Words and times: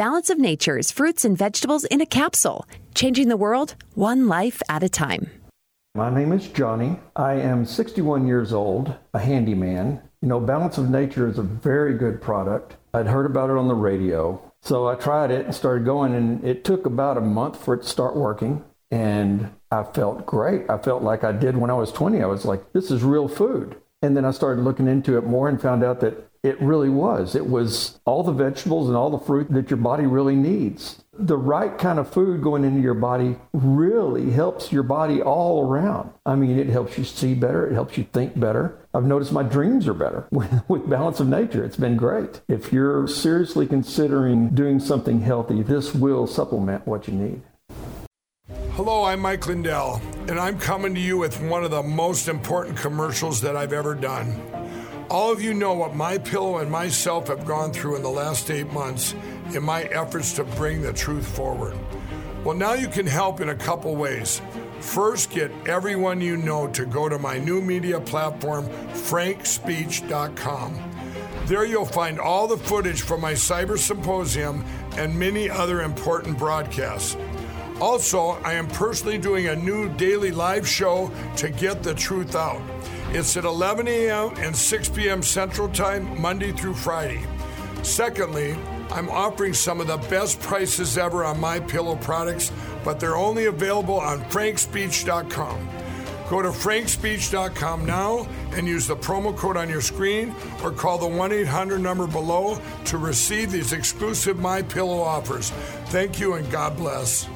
Balance 0.00 0.30
of 0.30 0.38
Nature's 0.38 0.90
fruits 0.90 1.26
and 1.26 1.36
vegetables 1.36 1.84
in 1.84 2.00
a 2.00 2.06
capsule, 2.06 2.66
changing 2.94 3.28
the 3.28 3.36
world 3.36 3.74
one 3.94 4.28
life 4.28 4.62
at 4.66 4.82
a 4.82 4.88
time. 4.88 5.30
My 5.94 6.08
name 6.08 6.32
is 6.32 6.48
Johnny. 6.48 6.98
I 7.16 7.34
am 7.34 7.66
61 7.66 8.26
years 8.26 8.54
old, 8.54 8.94
a 9.12 9.18
handyman. 9.18 10.00
You 10.22 10.28
know, 10.28 10.40
Balance 10.40 10.78
of 10.78 10.88
Nature 10.88 11.28
is 11.28 11.36
a 11.36 11.42
very 11.42 11.98
good 11.98 12.22
product. 12.22 12.76
I'd 12.94 13.08
heard 13.08 13.26
about 13.26 13.50
it 13.50 13.58
on 13.58 13.68
the 13.68 13.74
radio. 13.74 14.40
So 14.62 14.88
I 14.88 14.94
tried 14.94 15.30
it 15.30 15.44
and 15.44 15.54
started 15.54 15.84
going, 15.84 16.14
and 16.14 16.42
it 16.42 16.64
took 16.64 16.86
about 16.86 17.18
a 17.18 17.20
month 17.20 17.62
for 17.62 17.74
it 17.74 17.82
to 17.82 17.86
start 17.86 18.16
working. 18.16 18.64
And 18.90 19.50
I 19.70 19.82
felt 19.82 20.24
great. 20.24 20.62
I 20.70 20.78
felt 20.78 21.02
like 21.02 21.24
I 21.24 21.32
did 21.32 21.58
when 21.58 21.68
I 21.68 21.74
was 21.74 21.92
20. 21.92 22.22
I 22.22 22.26
was 22.26 22.46
like, 22.46 22.72
this 22.72 22.90
is 22.90 23.02
real 23.02 23.28
food. 23.28 23.76
And 24.00 24.16
then 24.16 24.24
I 24.24 24.30
started 24.30 24.64
looking 24.64 24.88
into 24.88 25.18
it 25.18 25.24
more 25.24 25.46
and 25.46 25.60
found 25.60 25.84
out 25.84 26.00
that 26.00 26.29
it 26.42 26.60
really 26.60 26.88
was. 26.88 27.34
It 27.34 27.48
was 27.48 28.00
all 28.04 28.22
the 28.22 28.32
vegetables 28.32 28.88
and 28.88 28.96
all 28.96 29.10
the 29.10 29.24
fruit 29.24 29.50
that 29.50 29.70
your 29.70 29.76
body 29.76 30.06
really 30.06 30.34
needs. 30.34 31.04
The 31.18 31.36
right 31.36 31.76
kind 31.76 31.98
of 31.98 32.10
food 32.10 32.42
going 32.42 32.64
into 32.64 32.80
your 32.80 32.94
body 32.94 33.36
really 33.52 34.30
helps 34.30 34.72
your 34.72 34.82
body 34.82 35.20
all 35.20 35.66
around. 35.66 36.12
I 36.24 36.36
mean, 36.36 36.58
it 36.58 36.68
helps 36.68 36.96
you 36.96 37.04
see 37.04 37.34
better, 37.34 37.66
it 37.66 37.74
helps 37.74 37.98
you 37.98 38.04
think 38.04 38.40
better. 38.40 38.78
I've 38.94 39.04
noticed 39.04 39.32
my 39.32 39.42
dreams 39.42 39.86
are 39.86 39.94
better 39.94 40.26
with 40.68 40.88
Balance 40.88 41.20
of 41.20 41.28
Nature. 41.28 41.62
It's 41.62 41.76
been 41.76 41.96
great. 41.96 42.40
If 42.48 42.72
you're 42.72 43.06
seriously 43.06 43.66
considering 43.66 44.48
doing 44.50 44.80
something 44.80 45.20
healthy, 45.20 45.62
this 45.62 45.94
will 45.94 46.26
supplement 46.26 46.86
what 46.86 47.06
you 47.06 47.14
need. 47.14 47.42
Hello, 48.72 49.04
I'm 49.04 49.20
Mike 49.20 49.46
Lindell, 49.46 50.00
and 50.28 50.40
I'm 50.40 50.58
coming 50.58 50.94
to 50.94 51.00
you 51.00 51.18
with 51.18 51.38
one 51.42 51.64
of 51.64 51.70
the 51.70 51.82
most 51.82 52.28
important 52.28 52.78
commercials 52.78 53.42
that 53.42 53.54
I've 53.54 53.74
ever 53.74 53.94
done. 53.94 54.40
All 55.10 55.32
of 55.32 55.42
you 55.42 55.54
know 55.54 55.74
what 55.74 55.96
my 55.96 56.18
pillow 56.18 56.58
and 56.58 56.70
myself 56.70 57.26
have 57.26 57.44
gone 57.44 57.72
through 57.72 57.96
in 57.96 58.02
the 58.02 58.08
last 58.08 58.48
eight 58.48 58.72
months 58.72 59.16
in 59.52 59.64
my 59.64 59.82
efforts 59.82 60.34
to 60.34 60.44
bring 60.44 60.82
the 60.82 60.92
truth 60.92 61.26
forward. 61.26 61.76
Well, 62.44 62.56
now 62.56 62.74
you 62.74 62.86
can 62.86 63.08
help 63.08 63.40
in 63.40 63.48
a 63.48 63.56
couple 63.56 63.96
ways. 63.96 64.40
First, 64.78 65.30
get 65.30 65.50
everyone 65.66 66.20
you 66.20 66.36
know 66.36 66.68
to 66.68 66.86
go 66.86 67.08
to 67.08 67.18
my 67.18 67.38
new 67.38 67.60
media 67.60 67.98
platform, 67.98 68.68
frankspeech.com. 68.92 70.92
There 71.46 71.64
you'll 71.64 71.84
find 71.84 72.20
all 72.20 72.46
the 72.46 72.56
footage 72.56 73.02
from 73.02 73.20
my 73.20 73.32
cyber 73.32 73.76
symposium 73.76 74.64
and 74.96 75.18
many 75.18 75.50
other 75.50 75.82
important 75.82 76.38
broadcasts. 76.38 77.16
Also, 77.80 78.38
I 78.44 78.52
am 78.52 78.68
personally 78.68 79.18
doing 79.18 79.48
a 79.48 79.56
new 79.56 79.88
daily 79.96 80.30
live 80.30 80.68
show 80.68 81.10
to 81.38 81.48
get 81.48 81.82
the 81.82 81.94
truth 81.94 82.36
out. 82.36 82.62
It's 83.12 83.36
at 83.36 83.44
11 83.44 83.88
a.m. 83.88 84.34
and 84.36 84.54
6 84.54 84.88
p.m. 84.90 85.20
Central 85.22 85.68
Time, 85.68 86.20
Monday 86.20 86.52
through 86.52 86.74
Friday. 86.74 87.26
Secondly, 87.82 88.56
I'm 88.92 89.08
offering 89.08 89.52
some 89.52 89.80
of 89.80 89.88
the 89.88 89.96
best 89.96 90.40
prices 90.40 90.96
ever 90.96 91.24
on 91.24 91.40
my 91.40 91.58
pillow 91.58 91.96
products, 91.96 92.52
but 92.84 93.00
they're 93.00 93.16
only 93.16 93.46
available 93.46 93.98
on 93.98 94.20
frankspeech.com. 94.26 95.68
Go 96.28 96.40
to 96.40 96.50
frankspeech.com 96.50 97.84
now 97.84 98.28
and 98.52 98.68
use 98.68 98.86
the 98.86 98.94
promo 98.94 99.36
code 99.36 99.56
on 99.56 99.68
your 99.68 99.80
screen 99.80 100.32
or 100.62 100.70
call 100.70 100.96
the 100.96 101.06
1-800 101.06 101.80
number 101.80 102.06
below 102.06 102.60
to 102.84 102.98
receive 102.98 103.50
these 103.50 103.72
exclusive 103.72 104.38
my 104.38 104.62
pillow 104.62 105.00
offers. 105.00 105.50
Thank 105.86 106.20
you 106.20 106.34
and 106.34 106.48
God 106.52 106.76
bless. 106.76 107.28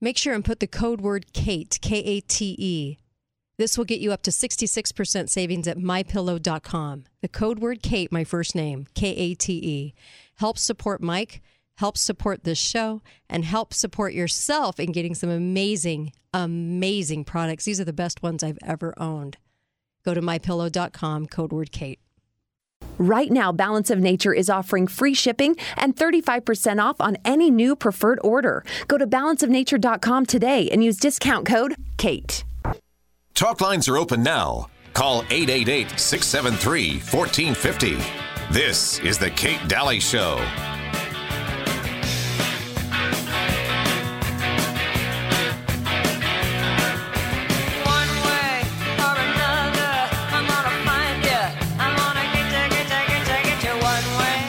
Make 0.00 0.18
sure 0.18 0.34
and 0.34 0.44
put 0.44 0.58
the 0.58 0.66
code 0.66 1.00
word 1.00 1.32
KATE, 1.32 1.78
K 1.80 1.98
A 1.98 2.20
T 2.22 2.56
E. 2.58 2.98
This 3.58 3.76
will 3.76 3.84
get 3.84 4.00
you 4.00 4.12
up 4.12 4.22
to 4.22 4.30
66% 4.30 5.28
savings 5.28 5.68
at 5.68 5.78
mypillow.com. 5.78 7.04
The 7.20 7.28
code 7.28 7.58
word 7.58 7.82
KATE, 7.82 8.10
my 8.10 8.24
first 8.24 8.54
name, 8.54 8.86
K 8.94 9.08
A 9.08 9.34
T 9.34 9.52
E, 9.52 9.94
helps 10.36 10.62
support 10.62 11.02
Mike, 11.02 11.42
helps 11.76 12.00
support 12.00 12.44
this 12.44 12.58
show, 12.58 13.02
and 13.28 13.44
helps 13.44 13.76
support 13.76 14.14
yourself 14.14 14.80
in 14.80 14.92
getting 14.92 15.14
some 15.14 15.30
amazing, 15.30 16.12
amazing 16.32 17.24
products. 17.24 17.64
These 17.64 17.80
are 17.80 17.84
the 17.84 17.92
best 17.92 18.22
ones 18.22 18.42
I've 18.42 18.58
ever 18.64 18.94
owned. 18.96 19.36
Go 20.04 20.14
to 20.14 20.22
mypillow.com, 20.22 21.26
code 21.26 21.52
word 21.52 21.72
KATE. 21.72 22.00
Right 22.98 23.30
now, 23.30 23.52
Balance 23.52 23.90
of 23.90 24.00
Nature 24.00 24.32
is 24.32 24.50
offering 24.50 24.86
free 24.86 25.14
shipping 25.14 25.56
and 25.76 25.94
35% 25.94 26.82
off 26.82 27.00
on 27.00 27.16
any 27.24 27.50
new 27.50 27.76
preferred 27.76 28.18
order. 28.24 28.64
Go 28.88 28.98
to 28.98 29.06
balanceofnature.com 29.06 30.26
today 30.26 30.68
and 30.70 30.82
use 30.82 30.96
discount 30.96 31.46
code 31.46 31.76
KATE. 31.96 32.44
Talk 33.34 33.62
lines 33.62 33.88
are 33.88 33.96
open 33.96 34.22
now. 34.22 34.68
Call 34.92 35.24
888 35.30 35.98
673 35.98 37.00
1450. 37.00 37.96
This 38.52 38.98
is 39.00 39.18
The 39.18 39.30
Kate 39.30 39.66
Dalley 39.68 40.00
Show. 40.00 40.36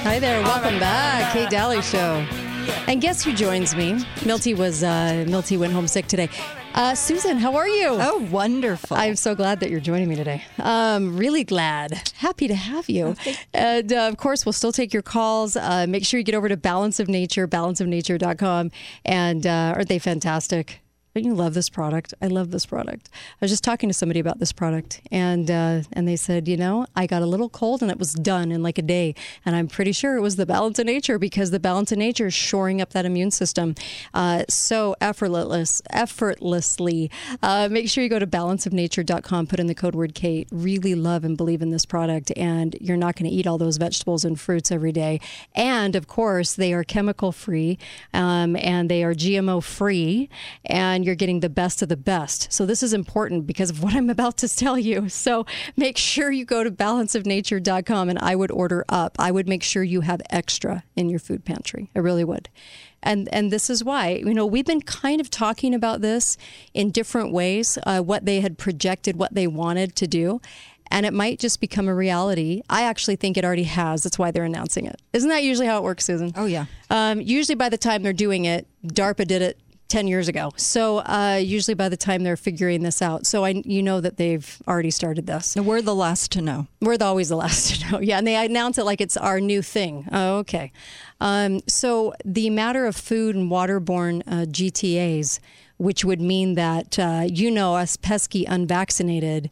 Hi 0.06 0.20
there, 0.20 0.44
welcome 0.44 0.78
back, 0.78 1.32
Kate 1.32 1.50
Dalley 1.50 1.82
Show. 1.82 2.43
And 2.88 3.02
guess 3.02 3.24
who 3.24 3.34
joins 3.34 3.76
me? 3.76 4.04
Milty 4.26 4.54
was 4.54 4.84
uh, 4.84 5.26
Milty 5.28 5.58
went 5.58 5.74
home 5.74 5.88
sick 5.88 6.06
today. 6.08 6.30
Uh, 6.74 6.94
Susan, 6.96 7.38
how 7.38 7.56
are 7.56 7.68
you? 7.68 7.88
Oh, 7.90 8.28
wonderful! 8.30 8.98
I'm 8.98 9.16
so 9.16 9.36
glad 9.36 9.62
that 9.62 9.70
you're 9.70 9.80
joining 9.80 10.10
me 10.10 10.16
today. 10.16 10.44
Um, 10.60 11.16
really 11.16 11.44
glad, 11.44 12.12
happy 12.16 12.48
to 12.48 12.56
have 12.56 12.90
you. 12.90 13.16
Oh, 13.26 13.34
and 13.54 13.94
uh, 13.94 14.08
of 14.08 14.18
course, 14.18 14.46
we'll 14.46 14.54
still 14.54 14.72
take 14.72 14.92
your 14.92 15.02
calls. 15.04 15.56
Uh, 15.56 15.86
make 15.88 16.06
sure 16.06 16.18
you 16.20 16.24
get 16.24 16.36
over 16.36 16.50
to 16.50 16.58
Balance 16.58 17.00
of 17.00 17.08
Nature, 17.08 17.48
balanceofnature.com, 17.48 18.72
and 19.06 19.48
uh, 19.48 19.74
aren't 19.76 19.88
they 19.90 20.00
fantastic? 20.00 20.83
Don't 21.16 21.26
you 21.26 21.36
love 21.36 21.54
this 21.54 21.70
product? 21.70 22.16
I 22.24 22.28
love 22.28 22.50
this 22.50 22.66
product. 22.66 23.08
I 23.14 23.46
was 23.46 23.52
just 23.52 23.64
talking 23.64 23.88
to 23.88 23.94
somebody 23.94 24.20
about 24.20 24.40
this 24.40 24.52
product, 24.52 25.00
and 25.12 25.52
uh, 25.52 25.82
and 25.92 26.08
they 26.08 26.16
said, 26.16 26.48
you 26.48 26.58
know, 26.58 26.88
I 26.96 27.06
got 27.06 27.22
a 27.22 27.28
little 27.28 27.50
cold 27.50 27.84
and 27.84 27.92
it 27.92 28.00
was 28.00 28.16
done 28.16 28.52
in 28.52 28.64
like 28.64 28.80
a 28.80 28.82
day, 28.82 29.14
and 29.46 29.56
I'm 29.56 29.68
pretty 29.68 29.92
sure 29.92 30.18
it 30.18 30.22
was 30.22 30.38
the 30.38 30.48
balance 30.48 30.80
of 30.80 30.88
nature 30.88 31.20
because 31.20 31.52
the 31.52 31.60
balance 31.60 31.92
of 31.92 32.00
nature 32.00 32.26
is 32.26 32.34
shoring 32.34 32.82
up 32.82 32.94
that 32.94 33.06
immune 33.06 33.30
system 33.30 33.76
uh, 34.16 34.46
so 34.50 34.96
effortless, 35.00 35.84
effortlessly. 35.92 37.12
Uh, 37.44 37.70
make 37.70 37.90
sure 37.90 38.04
you 38.04 38.10
go 38.10 38.18
to 38.18 38.26
balanceofnature.com, 38.26 39.46
put 39.46 39.60
in 39.60 39.68
the 39.68 39.76
code 39.76 39.94
word 39.94 40.16
Kate. 40.16 40.48
Really 40.52 40.96
love 40.96 41.24
and 41.24 41.38
believe 41.38 41.62
in 41.62 41.70
this 41.70 41.86
product, 41.86 42.32
and 42.36 42.76
you're 42.82 42.98
not 42.98 43.16
going 43.18 43.30
to 43.30 43.36
eat 43.36 43.46
all 43.46 43.60
those 43.60 43.78
vegetables 43.78 44.26
and 44.26 44.40
fruits 44.40 44.72
every 44.72 44.92
day. 44.92 45.20
And 45.54 45.96
of 45.96 46.08
course, 46.08 46.56
they 46.56 46.74
are 46.74 46.84
chemical 46.84 47.32
free, 47.32 47.78
um, 48.16 48.56
and 48.56 48.90
they 48.90 49.04
are 49.04 49.14
GMO 49.14 49.62
free, 49.62 50.28
and 50.66 51.03
you're 51.04 51.16
getting 51.16 51.40
the 51.40 51.50
best 51.50 51.82
of 51.82 51.90
the 51.90 51.98
best. 51.98 52.52
So 52.52 52.66
this 52.66 52.84
is 52.84 52.94
important 52.94 53.46
because 53.46 53.70
of 53.70 53.84
what 53.84 53.94
I'm 53.94 54.10
about 54.10 54.38
to 54.38 54.48
tell 54.48 54.78
you. 54.78 55.10
So 55.10 55.46
make 55.76 55.98
sure 55.98 56.32
you 56.32 56.46
go 56.46 56.64
to 56.64 56.72
balanceofnature.com 56.72 58.10
and 58.10 58.20
I 58.20 58.36
would 58.36 58.52
order 58.52 58.86
up. 58.90 59.16
I 59.20 59.32
would 59.32 59.48
make 59.48 59.64
sure 59.64 59.84
you 59.84 60.02
have 60.02 60.22
extra 60.30 60.84
in 60.96 61.10
your 61.10 61.20
food 61.20 61.46
pantry. 61.46 61.90
I 61.96 62.00
really 62.00 62.24
would. 62.24 62.50
And, 63.06 63.28
and 63.34 63.52
this 63.52 63.70
is 63.70 63.84
why 63.84 64.22
you 64.26 64.34
know 64.34 64.46
we've 64.46 64.66
been 64.66 64.82
kind 64.82 65.20
of 65.20 65.30
talking 65.30 65.74
about 65.74 66.00
this 66.00 66.38
in 66.74 66.90
different 66.90 67.34
ways 67.34 67.78
uh, 67.84 68.00
what 68.00 68.26
they 68.26 68.40
had 68.40 68.58
projected 68.58 69.18
what 69.18 69.34
they 69.34 69.46
wanted 69.46 69.94
to 69.98 70.08
do 70.08 70.40
and 70.94 71.08
it 71.08 71.14
might 71.14 71.40
just 71.40 71.60
become 71.60 71.88
a 71.88 71.96
reality. 71.96 72.62
I 72.70 72.84
actually 72.84 73.16
think 73.16 73.36
it 73.36 73.44
already 73.44 73.64
has. 73.64 74.04
That's 74.04 74.20
why 74.20 74.30
they're 74.30 74.44
announcing 74.44 74.86
it. 74.86 75.02
Isn't 75.12 75.30
that 75.30 75.44
usually 75.44 75.66
how 75.66 75.80
it 75.80 75.84
works, 75.84 76.06
Susan? 76.06 76.32
Oh, 76.36 76.46
yeah. 76.46 76.66
Um, 76.92 77.20
usually, 77.20 77.56
by 77.56 77.70
the 77.70 77.80
time 77.80 78.04
they're 78.04 78.14
doing 78.14 78.46
it, 78.46 78.68
DARPA 78.86 79.28
did 79.28 79.42
it 79.42 79.60
10 79.94 80.08
years 80.08 80.28
ago. 80.28 80.52
So 80.58 80.98
uh, 81.02 81.40
usually 81.40 81.76
by 81.76 81.88
the 81.88 81.96
time 81.96 82.24
they're 82.24 82.36
figuring 82.36 82.82
this 82.82 83.00
out. 83.00 83.28
So 83.28 83.46
I, 83.46 83.62
you 83.64 83.84
know 83.84 84.02
that 84.02 84.18
they've 84.18 84.60
already 84.68 84.90
started 84.90 85.28
this. 85.28 85.56
And 85.56 85.68
we're 85.68 85.84
the 85.84 85.94
last 85.94 86.32
to 86.32 86.42
know. 86.42 86.66
We're 86.82 86.98
the, 86.98 87.06
always 87.06 87.30
the 87.30 87.36
last 87.36 87.76
to 87.82 87.92
know. 87.92 88.00
Yeah, 88.00 88.18
and 88.18 88.26
they 88.26 88.44
announce 88.44 88.80
it 88.80 88.86
like 88.86 89.02
it's 89.02 89.18
our 89.18 89.40
new 89.40 89.62
thing. 89.62 90.08
Oh, 90.12 90.38
okay. 90.38 90.72
Um, 91.22 91.62
so 91.68 92.16
the 92.26 92.50
matter 92.50 92.88
of 92.88 92.96
food 92.96 93.36
and 93.36 93.52
waterborne 93.52 94.24
uh, 94.26 94.48
GTAs, 94.48 95.40
which 95.78 96.04
would 96.04 96.20
mean 96.20 96.56
that, 96.56 96.98
uh, 96.98 97.28
you 97.30 97.52
know, 97.52 97.76
us 97.76 97.96
pesky 97.96 98.46
unvaccinated 98.46 99.52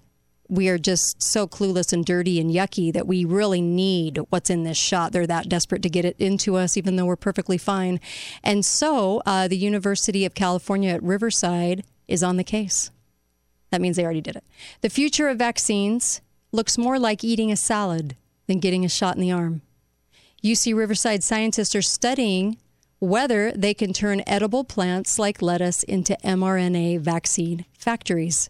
we 0.51 0.67
are 0.67 0.77
just 0.77 1.23
so 1.23 1.47
clueless 1.47 1.93
and 1.93 2.05
dirty 2.05 2.37
and 2.37 2.51
yucky 2.51 2.91
that 2.91 3.07
we 3.07 3.23
really 3.23 3.61
need 3.61 4.19
what's 4.29 4.49
in 4.49 4.63
this 4.63 4.77
shot. 4.77 5.13
They're 5.13 5.25
that 5.25 5.47
desperate 5.47 5.81
to 5.83 5.89
get 5.89 6.03
it 6.03 6.17
into 6.19 6.57
us, 6.57 6.75
even 6.75 6.97
though 6.97 7.05
we're 7.05 7.15
perfectly 7.15 7.57
fine. 7.57 8.01
And 8.43 8.65
so 8.65 9.21
uh, 9.25 9.47
the 9.47 9.55
University 9.55 10.25
of 10.25 10.33
California 10.33 10.91
at 10.91 11.01
Riverside 11.01 11.85
is 12.09 12.21
on 12.21 12.35
the 12.35 12.43
case. 12.43 12.91
That 13.69 13.79
means 13.79 13.95
they 13.95 14.03
already 14.03 14.19
did 14.19 14.35
it. 14.35 14.43
The 14.81 14.89
future 14.89 15.29
of 15.29 15.37
vaccines 15.37 16.19
looks 16.51 16.77
more 16.77 16.99
like 16.99 17.23
eating 17.23 17.49
a 17.49 17.55
salad 17.55 18.17
than 18.47 18.59
getting 18.59 18.83
a 18.83 18.89
shot 18.89 19.15
in 19.15 19.21
the 19.21 19.31
arm. 19.31 19.61
UC 20.43 20.75
Riverside 20.75 21.23
scientists 21.23 21.75
are 21.75 21.81
studying 21.81 22.57
whether 22.99 23.53
they 23.53 23.73
can 23.73 23.93
turn 23.93 24.21
edible 24.27 24.65
plants 24.65 25.17
like 25.17 25.41
lettuce 25.41 25.83
into 25.83 26.17
mRNA 26.25 26.99
vaccine 26.99 27.63
factories. 27.77 28.49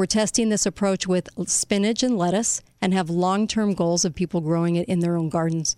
We're 0.00 0.06
testing 0.06 0.48
this 0.48 0.64
approach 0.64 1.06
with 1.06 1.28
spinach 1.46 2.02
and 2.02 2.16
lettuce 2.16 2.62
and 2.80 2.94
have 2.94 3.10
long 3.10 3.46
term 3.46 3.74
goals 3.74 4.06
of 4.06 4.14
people 4.14 4.40
growing 4.40 4.76
it 4.76 4.88
in 4.88 5.00
their 5.00 5.14
own 5.14 5.28
gardens. 5.28 5.76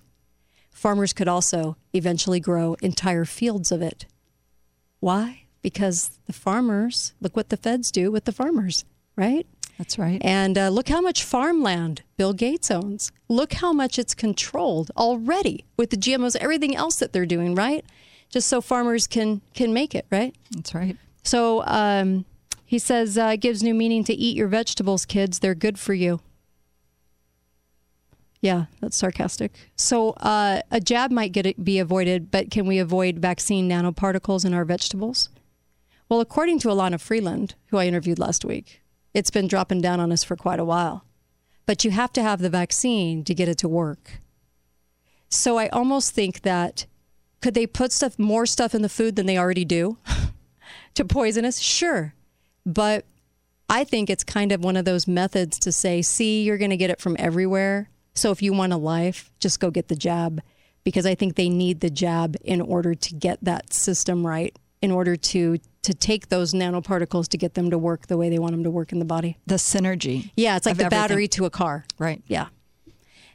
farmers 0.70 1.12
could 1.12 1.26
also 1.26 1.76
eventually 1.92 2.38
grow 2.38 2.74
entire 2.74 3.24
fields 3.24 3.72
of 3.72 3.82
it. 3.82 4.06
Why? 5.00 5.46
Because 5.60 6.20
the 6.26 6.32
farmers, 6.32 7.14
look 7.20 7.34
what 7.34 7.48
the 7.48 7.56
feds 7.56 7.90
do 7.90 8.12
with 8.12 8.24
the 8.24 8.30
farmers, 8.30 8.84
right? 9.16 9.44
That's 9.76 9.98
right. 9.98 10.22
And 10.24 10.56
uh, 10.56 10.68
look 10.68 10.88
how 10.88 11.00
much 11.00 11.24
farmland 11.24 12.02
Bill 12.16 12.32
Gates 12.32 12.70
owns. 12.70 13.10
Look 13.28 13.54
how 13.54 13.72
much 13.72 13.98
it's 13.98 14.14
controlled 14.14 14.92
already 14.96 15.64
with 15.76 15.90
the 15.90 15.96
GMOs, 15.96 16.36
everything 16.36 16.76
else 16.76 17.00
that 17.00 17.12
they're 17.12 17.26
doing, 17.26 17.56
right? 17.56 17.84
Just 18.30 18.46
so 18.46 18.60
farmers 18.60 19.08
can 19.08 19.40
can 19.52 19.74
make 19.74 19.96
it, 19.96 20.06
right? 20.12 20.32
That's 20.52 20.76
right. 20.76 20.96
So 21.24 21.64
um, 21.66 22.24
he 22.72 22.78
says 22.78 23.18
uh, 23.18 23.32
it 23.34 23.40
gives 23.40 23.62
new 23.62 23.74
meaning 23.74 24.02
to 24.02 24.14
eat 24.14 24.34
your 24.34 24.48
vegetables, 24.48 25.04
kids. 25.04 25.40
They're 25.40 25.54
good 25.54 25.78
for 25.78 25.92
you. 25.92 26.20
Yeah, 28.40 28.64
that's 28.80 28.96
sarcastic. 28.96 29.52
So 29.76 30.12
uh, 30.12 30.62
a 30.70 30.80
jab 30.80 31.10
might 31.10 31.32
get 31.32 31.62
be 31.62 31.78
avoided, 31.78 32.30
but 32.30 32.50
can 32.50 32.66
we 32.66 32.78
avoid 32.78 33.18
vaccine 33.18 33.68
nanoparticles 33.68 34.46
in 34.46 34.54
our 34.54 34.64
vegetables? 34.64 35.28
Well, 36.08 36.22
according 36.22 36.60
to 36.60 36.68
Elana 36.68 36.98
Freeland, 36.98 37.56
who 37.66 37.76
I 37.76 37.84
interviewed 37.84 38.18
last 38.18 38.42
week, 38.42 38.80
it's 39.12 39.30
been 39.30 39.48
dropping 39.48 39.82
down 39.82 40.00
on 40.00 40.10
us 40.10 40.24
for 40.24 40.34
quite 40.34 40.58
a 40.58 40.64
while. 40.64 41.04
But 41.66 41.84
you 41.84 41.90
have 41.90 42.14
to 42.14 42.22
have 42.22 42.40
the 42.40 42.48
vaccine 42.48 43.22
to 43.24 43.34
get 43.34 43.50
it 43.50 43.58
to 43.58 43.68
work. 43.68 44.22
So 45.28 45.58
I 45.58 45.68
almost 45.68 46.14
think 46.14 46.40
that 46.40 46.86
could 47.42 47.52
they 47.52 47.66
put 47.66 47.92
stuff 47.92 48.18
more 48.18 48.46
stuff 48.46 48.74
in 48.74 48.80
the 48.80 48.88
food 48.88 49.16
than 49.16 49.26
they 49.26 49.36
already 49.36 49.66
do 49.66 49.98
to 50.94 51.04
poison 51.04 51.44
us? 51.44 51.58
Sure. 51.58 52.14
But 52.64 53.04
I 53.68 53.84
think 53.84 54.10
it's 54.10 54.24
kind 54.24 54.52
of 54.52 54.62
one 54.62 54.76
of 54.76 54.84
those 54.84 55.06
methods 55.08 55.58
to 55.60 55.72
say, 55.72 56.02
see, 56.02 56.42
you're 56.42 56.58
going 56.58 56.70
to 56.70 56.76
get 56.76 56.90
it 56.90 57.00
from 57.00 57.16
everywhere. 57.18 57.88
So 58.14 58.30
if 58.30 58.42
you 58.42 58.52
want 58.52 58.72
a 58.72 58.76
life, 58.76 59.30
just 59.40 59.60
go 59.60 59.70
get 59.70 59.88
the 59.88 59.96
jab 59.96 60.42
because 60.84 61.06
I 61.06 61.14
think 61.14 61.36
they 61.36 61.48
need 61.48 61.80
the 61.80 61.90
jab 61.90 62.36
in 62.44 62.60
order 62.60 62.94
to 62.94 63.14
get 63.14 63.38
that 63.42 63.72
system 63.72 64.26
right, 64.26 64.56
in 64.80 64.90
order 64.90 65.16
to 65.16 65.58
to 65.82 65.94
take 65.94 66.28
those 66.28 66.52
nanoparticles 66.52 67.26
to 67.28 67.36
get 67.36 67.54
them 67.54 67.70
to 67.70 67.76
work 67.76 68.06
the 68.06 68.16
way 68.16 68.28
they 68.28 68.38
want 68.38 68.52
them 68.52 68.62
to 68.62 68.70
work 68.70 68.92
in 68.92 69.00
the 69.00 69.04
body. 69.04 69.36
The 69.46 69.56
synergy. 69.56 70.30
Yeah, 70.36 70.56
it's 70.56 70.64
like 70.64 70.76
the 70.76 70.84
everything. 70.84 71.02
battery 71.02 71.28
to 71.28 71.44
a 71.44 71.50
car. 71.50 71.84
Right. 71.98 72.22
Yeah. 72.28 72.48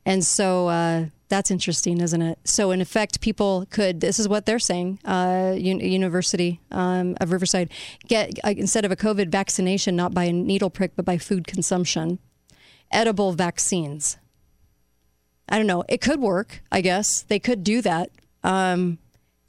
And 0.05 0.25
so 0.25 0.69
uh, 0.69 1.05
that's 1.29 1.51
interesting, 1.51 1.99
isn't 2.01 2.21
it? 2.21 2.39
So 2.45 2.71
in 2.71 2.79
effect, 2.81 3.19
people 3.21 3.65
could. 3.69 3.99
This 4.01 4.17
is 4.19 4.27
what 4.27 4.45
they're 4.45 4.59
saying. 4.59 4.99
Uh, 5.05 5.51
Un- 5.55 5.79
University 5.79 6.61
um, 6.71 7.17
of 7.19 7.31
Riverside 7.31 7.69
get 8.07 8.39
uh, 8.45 8.53
instead 8.55 8.85
of 8.85 8.91
a 8.91 8.95
COVID 8.95 9.29
vaccination, 9.29 9.95
not 9.95 10.13
by 10.13 10.25
a 10.25 10.33
needle 10.33 10.69
prick, 10.69 10.93
but 10.95 11.03
by 11.05 11.17
food 11.17 11.45
consumption, 11.47 12.19
edible 12.91 13.33
vaccines. 13.33 14.17
I 15.49 15.57
don't 15.57 15.67
know. 15.67 15.83
It 15.89 16.01
could 16.01 16.19
work. 16.19 16.61
I 16.71 16.81
guess 16.81 17.21
they 17.23 17.39
could 17.39 17.63
do 17.63 17.81
that. 17.81 18.09
Um, 18.43 18.97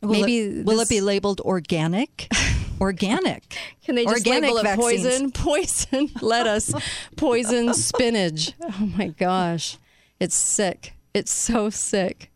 Will 0.00 0.10
maybe 0.10 0.38
it, 0.38 0.64
will 0.66 0.76
this- 0.78 0.90
it 0.90 0.94
be 0.94 1.00
labeled 1.00 1.40
organic? 1.40 2.28
organic. 2.80 3.56
Can 3.84 3.94
they 3.96 4.04
just 4.04 4.26
organic 4.26 4.50
label 4.54 4.58
it 4.58 4.62
vaccines. 4.62 5.32
poison? 5.32 6.08
Poison. 6.08 6.10
lettuce, 6.22 6.72
poison 7.16 7.74
spinach. 7.74 8.52
Oh 8.62 8.92
my 8.96 9.08
gosh, 9.08 9.76
it's 10.20 10.36
sick. 10.36 10.92
It's 11.18 11.32
so 11.32 11.68
sick. 11.70 12.30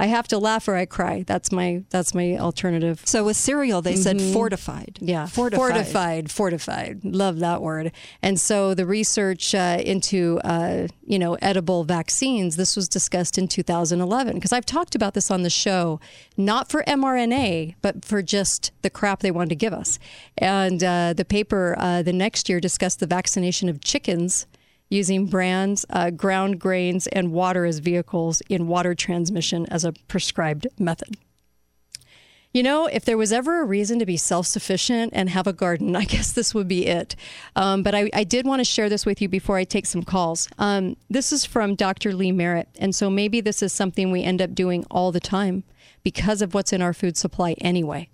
I 0.00 0.06
have 0.06 0.28
to 0.28 0.38
laugh 0.38 0.68
or 0.68 0.76
I 0.76 0.86
cry. 0.86 1.24
That's 1.26 1.50
my 1.50 1.82
that's 1.90 2.14
my 2.14 2.36
alternative. 2.38 3.02
So 3.04 3.24
with 3.24 3.36
cereal, 3.36 3.82
they 3.82 3.96
said 3.96 4.20
fortified. 4.20 4.94
Mm-hmm. 4.94 5.08
Yeah, 5.08 5.26
fortified. 5.26 5.74
fortified, 5.74 6.30
fortified. 6.30 7.04
Love 7.04 7.40
that 7.40 7.60
word. 7.62 7.90
And 8.22 8.38
so 8.38 8.74
the 8.74 8.86
research 8.86 9.56
uh, 9.56 9.78
into 9.84 10.40
uh, 10.44 10.86
you 11.04 11.18
know 11.18 11.34
edible 11.42 11.82
vaccines. 11.82 12.54
This 12.54 12.76
was 12.76 12.88
discussed 12.88 13.38
in 13.38 13.48
2011 13.48 14.34
because 14.34 14.52
I've 14.52 14.66
talked 14.66 14.94
about 14.94 15.14
this 15.14 15.32
on 15.32 15.42
the 15.42 15.50
show, 15.50 15.98
not 16.36 16.70
for 16.70 16.84
mRNA, 16.84 17.74
but 17.82 18.04
for 18.04 18.22
just 18.22 18.70
the 18.82 18.90
crap 18.90 19.20
they 19.20 19.32
wanted 19.32 19.48
to 19.48 19.56
give 19.56 19.72
us. 19.72 19.98
And 20.36 20.82
uh, 20.84 21.12
the 21.12 21.24
paper 21.24 21.74
uh, 21.76 22.02
the 22.02 22.12
next 22.12 22.48
year 22.48 22.60
discussed 22.60 23.00
the 23.00 23.06
vaccination 23.08 23.68
of 23.68 23.80
chickens 23.80 24.46
using 24.88 25.26
brands, 25.26 25.84
uh, 25.90 26.10
ground 26.10 26.58
grains, 26.58 27.06
and 27.08 27.32
water 27.32 27.64
as 27.64 27.78
vehicles 27.78 28.40
in 28.48 28.66
water 28.66 28.94
transmission 28.94 29.66
as 29.66 29.84
a 29.84 29.92
prescribed 30.08 30.66
method. 30.78 31.16
You 32.54 32.62
know, 32.62 32.86
if 32.86 33.04
there 33.04 33.18
was 33.18 33.30
ever 33.30 33.60
a 33.60 33.64
reason 33.64 33.98
to 33.98 34.06
be 34.06 34.16
self 34.16 34.46
sufficient 34.46 35.12
and 35.14 35.28
have 35.28 35.46
a 35.46 35.52
garden, 35.52 35.94
I 36.02 36.04
guess 36.04 36.32
this 36.32 36.54
would 36.54 36.68
be 36.68 36.86
it. 36.86 37.14
Um, 37.54 37.82
but 37.82 37.94
I, 37.94 38.10
I 38.14 38.24
did 38.24 38.46
want 38.46 38.60
to 38.60 38.64
share 38.64 38.88
this 38.88 39.04
with 39.04 39.20
you 39.20 39.28
before 39.28 39.56
I 39.56 39.64
take 39.64 39.86
some 39.86 40.02
calls. 40.02 40.48
Um, 40.58 40.96
this 41.10 41.32
is 41.32 41.44
from 41.44 41.74
Dr. 41.74 42.14
Lee 42.14 42.32
Merritt. 42.32 42.68
And 42.78 42.94
so 42.94 43.10
maybe 43.10 43.40
this 43.40 43.62
is 43.62 43.72
something 43.72 44.10
we 44.10 44.22
end 44.22 44.40
up 44.40 44.54
doing 44.54 44.84
all 44.90 45.12
the 45.12 45.20
time 45.20 45.64
because 46.02 46.40
of 46.40 46.54
what's 46.54 46.72
in 46.72 46.80
our 46.80 46.94
food 46.94 47.16
supply 47.16 47.52
anyway. 47.60 48.08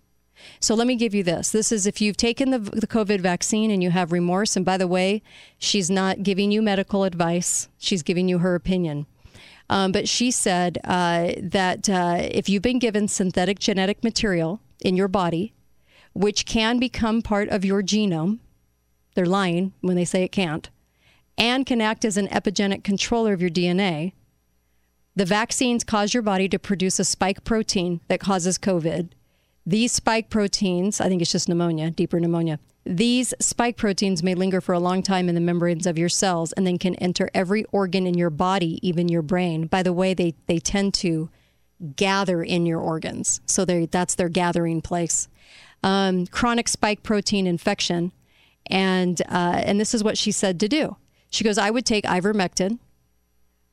So 0.60 0.74
let 0.74 0.86
me 0.86 0.96
give 0.96 1.14
you 1.14 1.22
this. 1.22 1.50
This 1.50 1.72
is 1.72 1.86
if 1.86 2.00
you've 2.00 2.16
taken 2.16 2.50
the, 2.50 2.58
the 2.58 2.86
COVID 2.86 3.20
vaccine 3.20 3.70
and 3.70 3.82
you 3.82 3.90
have 3.90 4.12
remorse. 4.12 4.56
And 4.56 4.64
by 4.64 4.76
the 4.76 4.88
way, 4.88 5.22
she's 5.58 5.90
not 5.90 6.22
giving 6.22 6.50
you 6.50 6.62
medical 6.62 7.04
advice, 7.04 7.68
she's 7.78 8.02
giving 8.02 8.28
you 8.28 8.38
her 8.38 8.54
opinion. 8.54 9.06
Um, 9.70 9.92
but 9.92 10.08
she 10.08 10.30
said 10.30 10.78
uh, 10.84 11.32
that 11.38 11.88
uh, 11.88 12.18
if 12.20 12.48
you've 12.48 12.62
been 12.62 12.78
given 12.78 13.08
synthetic 13.08 13.58
genetic 13.58 14.04
material 14.04 14.60
in 14.80 14.96
your 14.96 15.08
body, 15.08 15.54
which 16.12 16.46
can 16.46 16.78
become 16.78 17.22
part 17.22 17.48
of 17.48 17.64
your 17.64 17.82
genome, 17.82 18.38
they're 19.14 19.26
lying 19.26 19.72
when 19.80 19.96
they 19.96 20.04
say 20.04 20.22
it 20.22 20.32
can't, 20.32 20.68
and 21.38 21.66
can 21.66 21.80
act 21.80 22.04
as 22.04 22.16
an 22.16 22.28
epigenetic 22.28 22.84
controller 22.84 23.32
of 23.32 23.40
your 23.40 23.50
DNA. 23.50 24.12
The 25.16 25.24
vaccines 25.24 25.84
cause 25.84 26.12
your 26.12 26.22
body 26.22 26.48
to 26.48 26.58
produce 26.58 26.98
a 26.98 27.04
spike 27.04 27.44
protein 27.44 28.00
that 28.08 28.20
causes 28.20 28.58
COVID. 28.58 29.10
These 29.66 29.92
spike 29.92 30.28
proteins, 30.28 31.00
I 31.00 31.08
think 31.08 31.22
it's 31.22 31.32
just 31.32 31.48
pneumonia, 31.48 31.90
deeper 31.90 32.20
pneumonia. 32.20 32.58
These 32.84 33.32
spike 33.40 33.78
proteins 33.78 34.22
may 34.22 34.34
linger 34.34 34.60
for 34.60 34.74
a 34.74 34.78
long 34.78 35.02
time 35.02 35.28
in 35.28 35.34
the 35.34 35.40
membranes 35.40 35.86
of 35.86 35.96
your 35.96 36.10
cells 36.10 36.52
and 36.52 36.66
then 36.66 36.76
can 36.76 36.94
enter 36.96 37.30
every 37.32 37.64
organ 37.72 38.06
in 38.06 38.14
your 38.14 38.28
body, 38.28 38.78
even 38.86 39.08
your 39.08 39.22
brain. 39.22 39.66
By 39.66 39.82
the 39.82 39.92
way, 39.92 40.12
they, 40.12 40.34
they 40.46 40.58
tend 40.58 40.92
to 40.94 41.30
gather 41.96 42.42
in 42.42 42.66
your 42.66 42.80
organs. 42.80 43.40
So 43.46 43.64
that's 43.64 44.14
their 44.14 44.28
gathering 44.28 44.82
place. 44.82 45.28
Um, 45.82 46.26
chronic 46.26 46.68
spike 46.68 47.02
protein 47.02 47.46
infection. 47.46 48.12
And, 48.66 49.20
uh, 49.22 49.62
and 49.64 49.80
this 49.80 49.94
is 49.94 50.04
what 50.04 50.18
she 50.18 50.30
said 50.30 50.60
to 50.60 50.68
do. 50.68 50.96
She 51.30 51.42
goes, 51.42 51.58
I 51.58 51.70
would 51.70 51.86
take 51.86 52.04
ivermectin, 52.04 52.78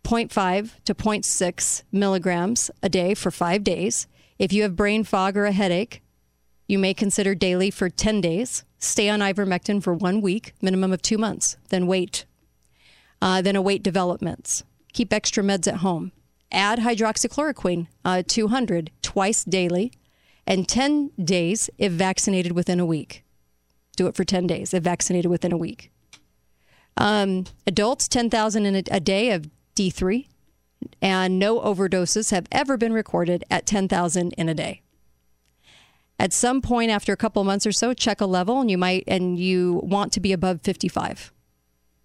0.5 0.04 0.72
to 0.86 0.96
0.6 0.96 1.84
milligrams 1.92 2.72
a 2.82 2.90
day 2.90 3.14
for 3.14 3.30
five 3.30 3.64
days. 3.64 4.08
If 4.42 4.52
you 4.52 4.64
have 4.64 4.76
brain 4.76 5.04
fog 5.04 5.38
or 5.38 5.46
a 5.46 5.52
headache, 5.52 6.02
you 6.68 6.80
may 6.80 6.96
consider 6.96 7.36
daily 7.36 7.70
for 7.70 7.92
10 7.92 8.22
days. 8.22 8.64
Stay 8.80 9.08
on 9.08 9.20
ivermectin 9.20 9.84
for 9.84 9.94
one 9.94 10.20
week, 10.20 10.56
minimum 10.64 10.92
of 10.92 11.04
two 11.04 11.20
months, 11.20 11.58
then 11.70 11.86
wait. 11.86 12.26
Uh, 13.22 13.44
then 13.44 13.56
await 13.56 13.84
developments. 13.84 14.64
Keep 14.94 15.14
extra 15.14 15.44
meds 15.44 15.68
at 15.68 15.82
home. 15.82 16.12
Add 16.52 16.80
hydroxychloroquine, 16.80 17.86
uh, 18.04 18.24
200 18.26 18.90
twice 19.04 19.44
daily, 19.44 19.94
and 20.48 20.68
10 20.68 21.12
days 21.24 21.70
if 21.78 21.92
vaccinated 21.92 22.54
within 22.54 22.80
a 22.80 22.86
week. 22.86 23.24
Do 23.96 24.08
it 24.08 24.16
for 24.16 24.24
10 24.24 24.48
days 24.48 24.74
if 24.74 24.82
vaccinated 24.82 25.30
within 25.30 25.52
a 25.52 25.58
week. 25.58 25.92
Um, 26.98 27.46
adults, 27.68 28.08
10,000 28.08 28.66
in 28.66 28.76
a, 28.76 28.84
a 28.90 29.00
day 29.00 29.34
of 29.34 29.52
D3, 29.76 30.26
and 31.02 31.40
no 31.40 31.60
overdoses 31.60 32.32
have 32.32 32.48
ever 32.52 32.78
been 32.78 32.94
recorded 32.94 33.44
at 33.50 33.66
10,000 33.66 34.34
in 34.34 34.50
a 34.50 34.54
day. 34.54 34.82
At 36.20 36.34
some 36.34 36.62
point 36.62 36.92
after 36.92 37.12
a 37.12 37.18
couple 37.18 37.44
months 37.44 37.66
or 37.66 37.72
so, 37.72 37.94
check 37.94 38.22
a 38.22 38.26
level, 38.26 38.62
and 38.62 38.70
you 38.70 38.78
might 38.78 39.04
and 39.08 39.40
you 39.40 39.82
want 39.84 40.14
to 40.14 40.20
be 40.20 40.32
above 40.32 40.62
55, 40.62 41.34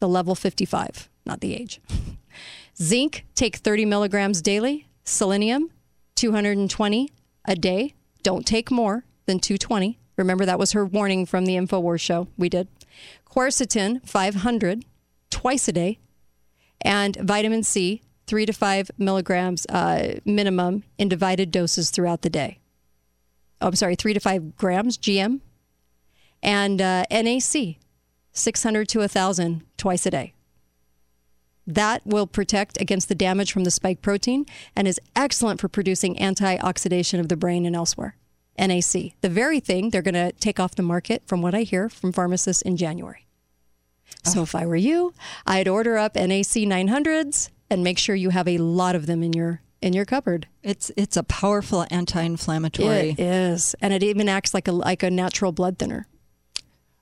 the 0.00 0.08
level 0.08 0.34
55, 0.34 1.10
not 1.26 1.40
the 1.40 1.54
age. 1.54 1.80
Zinc, 2.82 3.26
take 3.34 3.56
30 3.56 3.84
milligrams 3.84 4.40
daily. 4.40 4.86
Selenium, 5.04 5.70
220 6.14 7.10
a 7.44 7.54
day. 7.54 7.94
Don't 8.22 8.46
take 8.46 8.70
more 8.70 9.04
than 9.26 9.38
220. 9.38 9.98
Remember, 10.16 10.46
that 10.46 10.58
was 10.58 10.72
her 10.72 10.84
warning 10.84 11.26
from 11.26 11.44
the 11.44 11.56
InfoWars 11.56 12.00
show 12.00 12.28
we 12.36 12.48
did. 12.48 12.68
Quercetin, 13.30 14.06
500 14.08 14.84
twice 15.30 15.68
a 15.68 15.72
day. 15.72 15.98
And 16.80 17.16
vitamin 17.16 17.62
C, 17.62 18.02
three 18.26 18.46
to 18.46 18.52
five 18.52 18.90
milligrams 18.98 19.66
uh, 19.66 20.18
minimum 20.24 20.84
in 20.98 21.08
divided 21.08 21.50
doses 21.50 21.90
throughout 21.90 22.22
the 22.22 22.30
day. 22.30 22.58
Oh, 23.60 23.68
I'm 23.68 23.76
sorry, 23.76 23.94
three 23.94 24.14
to 24.14 24.20
five 24.20 24.56
grams 24.56 24.98
GM. 24.98 25.40
And 26.42 26.80
uh, 26.82 27.04
NAC, 27.10 27.78
600 28.32 28.88
to 28.88 28.98
1,000 29.00 29.64
twice 29.76 30.06
a 30.06 30.10
day. 30.10 30.34
That 31.66 32.06
will 32.06 32.26
protect 32.26 32.80
against 32.80 33.08
the 33.08 33.14
damage 33.14 33.50
from 33.50 33.64
the 33.64 33.70
spike 33.70 34.02
protein 34.02 34.46
and 34.76 34.86
is 34.86 35.00
excellent 35.16 35.60
for 35.60 35.68
producing 35.68 36.14
antioxidation 36.16 37.18
of 37.18 37.28
the 37.28 37.36
brain 37.36 37.66
and 37.66 37.74
elsewhere. 37.74 38.16
NAC, 38.58 39.14
the 39.20 39.28
very 39.28 39.58
thing 39.58 39.90
they're 39.90 40.02
going 40.02 40.14
to 40.14 40.32
take 40.32 40.60
off 40.60 40.76
the 40.76 40.82
market, 40.82 41.22
from 41.26 41.42
what 41.42 41.54
I 41.54 41.62
hear 41.62 41.88
from 41.88 42.12
pharmacists 42.12 42.62
in 42.62 42.76
January. 42.76 43.26
So 44.24 44.42
if 44.42 44.54
I 44.54 44.64
were 44.66 44.76
you, 44.76 45.12
I'd 45.46 45.68
order 45.68 45.96
up 45.96 46.14
NAC 46.14 46.54
900s 46.64 47.50
and 47.70 47.82
make 47.84 47.98
sure 47.98 48.14
you 48.14 48.30
have 48.30 48.48
a 48.48 48.58
lot 48.58 48.94
of 48.94 49.06
them 49.06 49.22
in 49.22 49.32
your 49.32 49.60
in 49.82 49.92
your 49.92 50.04
cupboard. 50.04 50.48
It's 50.62 50.90
it's 50.96 51.16
a 51.16 51.22
powerful 51.22 51.86
anti-inflammatory. 51.90 53.10
It 53.10 53.20
is, 53.20 53.74
and 53.80 53.92
it 53.92 54.02
even 54.02 54.28
acts 54.28 54.54
like 54.54 54.68
a 54.68 54.72
like 54.72 55.02
a 55.02 55.10
natural 55.10 55.52
blood 55.52 55.78
thinner. 55.78 56.06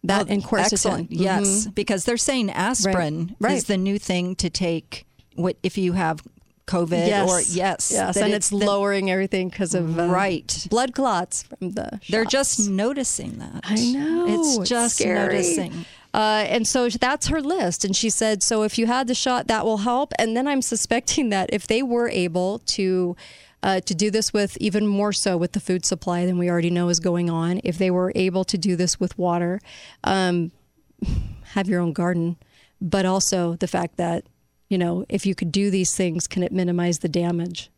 That 0.02 0.28
and 0.28 0.42
quercetin. 0.44 0.72
Excellent. 0.72 1.12
Yes, 1.12 1.66
because 1.68 2.04
they're 2.04 2.16
saying 2.18 2.50
aspirin 2.50 3.26
Mm-hmm. 3.26 3.44
Right. 3.44 3.56
is 3.56 3.64
the 3.64 3.78
new 3.78 3.98
thing 3.98 4.36
to 4.36 4.50
take. 4.50 5.06
What 5.34 5.56
if 5.62 5.78
you 5.78 5.92
have 5.94 6.20
COVID 6.66 7.06
Yes. 7.06 7.30
or 7.30 7.40
yes, 7.54 7.90
yes, 7.92 8.16
and 8.16 8.32
it's, 8.32 8.50
the- 8.50 8.56
lowering 8.56 9.10
everything 9.10 9.48
because 9.48 9.74
of 9.74 9.98
uh, 9.98 10.06
Right. 10.06 10.66
blood 10.70 10.94
clots 10.94 11.42
from 11.44 11.70
the. 11.72 12.00
They're 12.08 12.24
just 12.26 12.68
noticing 12.68 13.38
that. 13.38 13.60
I 13.64 13.74
know. 13.76 14.26
It's 14.28 14.68
just 14.68 14.96
scary. 14.96 15.18
noticing. 15.18 15.84
Uh, 16.14 16.46
and 16.48 16.66
so 16.66 16.88
that's 16.88 17.26
her 17.26 17.42
list. 17.42 17.84
And 17.84 17.94
she 17.94 18.08
said, 18.08 18.40
so 18.42 18.62
if 18.62 18.78
you 18.78 18.86
had 18.86 19.08
the 19.08 19.16
shot, 19.16 19.48
that 19.48 19.64
will 19.64 19.78
help. 19.78 20.12
And 20.16 20.36
then 20.36 20.46
I'm 20.46 20.62
suspecting 20.62 21.28
that 21.30 21.50
if 21.52 21.66
they 21.66 21.82
were 21.82 22.08
able 22.08 22.60
to. 22.60 23.16
Uh, 23.62 23.80
to 23.80 23.94
do 23.94 24.10
this 24.10 24.30
with 24.30 24.58
even 24.58 24.86
more 24.86 25.10
so 25.10 25.38
with 25.38 25.52
the 25.52 25.58
food 25.58 25.86
supply 25.86 26.26
than 26.26 26.36
we 26.36 26.50
already 26.50 26.68
know 26.68 26.90
is 26.90 27.00
going 27.00 27.30
on. 27.30 27.62
If 27.64 27.78
they 27.78 27.90
were 27.90 28.12
able 28.14 28.44
to 28.44 28.58
do 28.58 28.76
this 28.76 29.00
with 29.00 29.16
water, 29.16 29.58
um, 30.04 30.52
have 31.54 31.66
your 31.66 31.80
own 31.80 31.94
garden, 31.94 32.36
but 32.82 33.06
also 33.06 33.54
the 33.54 33.66
fact 33.66 33.96
that, 33.96 34.26
you 34.68 34.76
know, 34.76 35.06
if 35.08 35.24
you 35.24 35.34
could 35.34 35.50
do 35.50 35.70
these 35.70 35.96
things, 35.96 36.26
can 36.26 36.42
it 36.42 36.52
minimize 36.52 36.98
the 36.98 37.08
damage? 37.08 37.70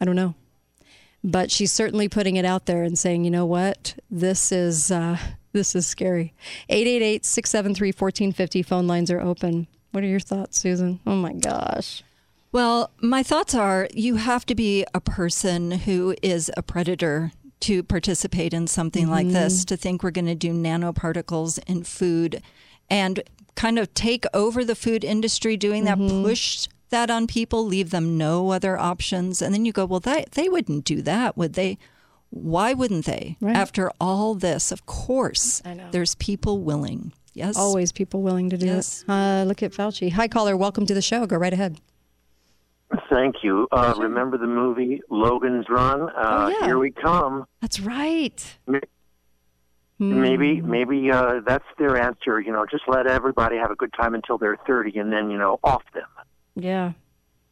I 0.00 0.06
don't 0.06 0.16
know. 0.16 0.36
But 1.22 1.50
she's 1.50 1.70
certainly 1.70 2.08
putting 2.08 2.36
it 2.36 2.46
out 2.46 2.64
there 2.64 2.82
and 2.82 2.98
saying, 2.98 3.22
you 3.22 3.30
know 3.30 3.44
what, 3.44 3.96
this 4.10 4.50
is 4.50 4.90
uh, 4.90 5.18
this 5.52 5.74
is 5.74 5.86
scary. 5.86 6.32
888-673-1450 6.70 8.64
phone 8.64 8.86
lines 8.86 9.10
are 9.10 9.20
open. 9.20 9.66
What 9.92 10.04
are 10.04 10.08
your 10.08 10.20
thoughts, 10.20 10.58
Susan? 10.58 11.00
Oh 11.06 11.16
my 11.16 11.32
gosh. 11.32 12.02
Well, 12.52 12.90
my 13.00 13.22
thoughts 13.22 13.54
are 13.54 13.88
you 13.92 14.16
have 14.16 14.44
to 14.46 14.54
be 14.54 14.84
a 14.92 15.00
person 15.00 15.70
who 15.70 16.14
is 16.22 16.50
a 16.56 16.62
predator 16.62 17.32
to 17.60 17.82
participate 17.82 18.54
in 18.54 18.66
something 18.66 19.08
like 19.08 19.26
mm-hmm. 19.26 19.34
this, 19.34 19.64
to 19.66 19.76
think 19.76 20.02
we're 20.02 20.10
going 20.10 20.26
to 20.26 20.34
do 20.34 20.52
nanoparticles 20.52 21.58
in 21.66 21.84
food 21.84 22.42
and 22.88 23.22
kind 23.54 23.78
of 23.78 23.92
take 23.94 24.24
over 24.32 24.64
the 24.64 24.74
food 24.74 25.04
industry 25.04 25.56
doing 25.56 25.84
that, 25.84 25.98
mm-hmm. 25.98 26.24
push 26.24 26.66
that 26.88 27.10
on 27.10 27.26
people, 27.26 27.64
leave 27.64 27.90
them 27.90 28.18
no 28.18 28.50
other 28.50 28.78
options. 28.78 29.42
And 29.42 29.54
then 29.54 29.64
you 29.64 29.72
go, 29.72 29.84
well, 29.84 30.00
that, 30.00 30.32
they 30.32 30.48
wouldn't 30.48 30.84
do 30.84 31.02
that, 31.02 31.36
would 31.36 31.54
they? 31.54 31.78
Why 32.30 32.72
wouldn't 32.74 33.06
they? 33.06 33.36
Right. 33.40 33.56
After 33.56 33.90
all 34.00 34.34
this, 34.34 34.70
of 34.72 34.86
course, 34.86 35.60
I 35.64 35.74
know. 35.74 35.88
there's 35.90 36.14
people 36.16 36.58
willing. 36.60 37.12
Yes. 37.34 37.56
Always 37.56 37.92
people 37.92 38.22
willing 38.22 38.50
to 38.50 38.56
do 38.56 38.66
Yes. 38.66 39.02
it. 39.02 39.10
Uh, 39.10 39.44
look 39.46 39.62
at 39.62 39.72
Fauci. 39.72 40.12
Hi, 40.12 40.28
caller. 40.28 40.56
Welcome 40.56 40.86
to 40.86 40.94
the 40.94 41.02
show. 41.02 41.26
Go 41.26 41.36
right 41.36 41.52
ahead. 41.52 41.80
Thank 43.08 43.36
you. 43.42 43.68
Uh, 43.70 43.94
remember 43.98 44.36
the 44.36 44.46
movie 44.48 45.00
Logan's 45.10 45.66
Run? 45.68 46.02
Uh, 46.02 46.10
Oh, 46.16 46.48
yeah. 46.48 46.66
Here 46.66 46.78
we 46.78 46.90
come. 46.90 47.46
That's 47.60 47.80
right. 47.80 48.56
M- 48.68 48.80
Hmm. 49.98 50.18
Maybe, 50.22 50.62
maybe 50.62 51.10
uh, 51.10 51.40
that's 51.46 51.66
their 51.78 51.98
answer. 52.00 52.40
You 52.40 52.52
know, 52.52 52.64
just 52.70 52.84
let 52.88 53.06
everybody 53.06 53.58
have 53.58 53.70
a 53.70 53.74
good 53.76 53.92
time 53.92 54.14
until 54.14 54.38
they're 54.38 54.56
thirty, 54.66 54.98
and 54.98 55.12
then 55.12 55.30
you 55.30 55.36
know, 55.36 55.60
off 55.62 55.82
them. 55.92 56.06
Yeah. 56.54 56.92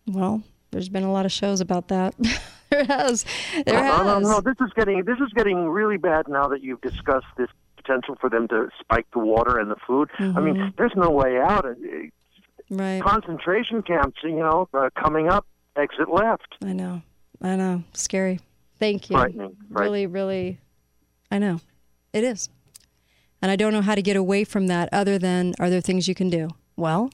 Well, 0.07 0.43
there's 0.71 0.89
been 0.89 1.03
a 1.03 1.13
lot 1.13 1.27
of 1.27 1.31
shows 1.33 1.61
about 1.61 1.89
that. 1.89 2.15
there 2.71 2.85
has. 2.85 3.25
There 3.67 3.83
no, 3.83 3.83
has. 3.83 4.07
no, 4.07 4.19
no. 4.21 4.41
This 4.41 4.57
is 4.61 4.73
getting 4.75 5.05
this 5.05 5.19
is 5.21 5.33
getting 5.35 5.69
really 5.69 5.97
bad 5.97 6.29
now 6.29 6.49
that 6.49 6.63
you've 6.63 6.81
discussed 6.81 7.27
this 7.37 7.49
potential 7.77 8.17
for 8.21 8.29
them 8.29 8.49
to 8.49 8.69
spike 8.81 9.07
the 9.13 9.19
water 9.21 9.59
and 9.59 9.71
the 9.71 9.77
food. 9.87 10.11
I 10.19 10.23
Mm-hmm. 10.23 10.45
mean, 10.45 10.75
there's 10.77 10.93
no 10.97 11.11
way 11.11 11.39
out. 11.39 11.65
Uh, 11.65 11.75
Right. 12.71 13.01
Concentration 13.03 13.81
camps, 13.83 14.19
you 14.23 14.37
know, 14.37 14.69
uh, 14.75 14.91
coming 14.95 15.29
up. 15.31 15.47
Exit 15.77 16.11
left. 16.11 16.57
I 16.63 16.75
know. 16.75 17.01
I 17.41 17.57
know. 17.57 17.83
Scary. 17.95 18.41
Thank 18.79 19.09
you. 19.09 19.17
Frightening, 19.17 19.57
right. 19.71 19.85
Really, 19.85 20.07
really. 20.07 20.59
I 21.31 21.39
know. 21.39 21.61
It 22.13 22.25
is. 22.25 22.51
And 23.41 23.51
I 23.51 23.57
don't 23.57 23.73
know 23.73 23.81
how 23.81 23.95
to 23.95 24.03
get 24.03 24.17
away 24.17 24.45
from 24.45 24.67
that 24.67 24.91
other 24.93 25.19
than 25.19 25.55
are 25.59 25.71
there 25.71 25.81
things 25.81 26.09
you 26.09 26.15
can 26.15 26.29
do? 26.29 26.49
Well, 26.77 27.11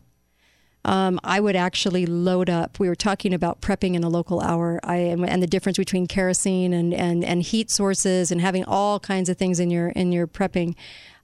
um, 0.85 1.19
I 1.25 1.41
would 1.41 1.57
actually 1.57 2.05
load 2.05 2.50
up. 2.50 2.79
We 2.79 2.88
were 2.88 2.95
talking 2.95 3.33
about 3.33 3.62
prepping 3.62 3.95
in 3.95 4.05
a 4.05 4.09
local 4.09 4.41
hour 4.41 4.81
I, 4.85 4.97
and 4.97 5.43
the 5.43 5.47
difference 5.47 5.79
between 5.79 6.07
kerosene 6.07 6.75
and, 6.75 6.93
and, 6.93 7.25
and 7.25 7.43
heat 7.43 7.71
sources 7.71 8.31
and 8.31 8.41
having 8.41 8.64
all 8.64 9.00
kinds 9.00 9.29
of 9.29 9.38
things 9.38 9.61
in 9.61 9.71
your 9.71 9.88
in 9.88 10.12
your 10.12 10.26
prepping. 10.26 10.75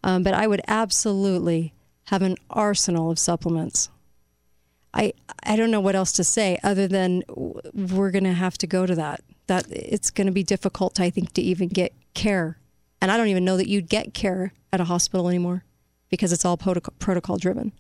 Um, 0.03 0.23
but 0.23 0.33
I 0.33 0.47
would 0.47 0.63
absolutely 0.67 1.75
have 2.05 2.23
an 2.23 2.37
arsenal 2.49 3.11
of 3.11 3.19
supplements. 3.19 3.91
I 4.95 5.13
I 5.45 5.57
don't 5.57 5.71
know 5.71 5.81
what 5.81 5.95
else 5.95 6.13
to 6.13 6.25
say 6.25 6.59
other 6.63 6.89
than 6.89 7.23
we're 7.29 8.11
going 8.11 8.25
to 8.25 8.33
have 8.33 8.57
to 8.59 8.67
go 8.67 8.87
to 8.87 8.95
that. 8.95 9.21
That 9.47 9.67
it's 9.71 10.11
going 10.11 10.27
to 10.27 10.33
be 10.33 10.43
difficult, 10.43 10.99
I 10.99 11.11
think, 11.11 11.35
to 11.35 11.43
even 11.43 11.69
get 11.69 11.93
care, 12.15 12.59
and 13.01 13.11
I 13.11 13.19
don't 13.19 13.29
even 13.29 13.45
know 13.45 13.59
that 13.59 13.69
you'd 13.69 13.91
get 13.91 14.15
care 14.15 14.55
at 14.73 14.81
a 14.81 14.85
hospital 14.85 15.29
anymore 15.29 15.65
because 16.09 16.33
it's 16.33 16.45
all 16.45 16.57
protocol, 16.57 16.95
protocol 16.99 17.37
driven. 17.37 17.73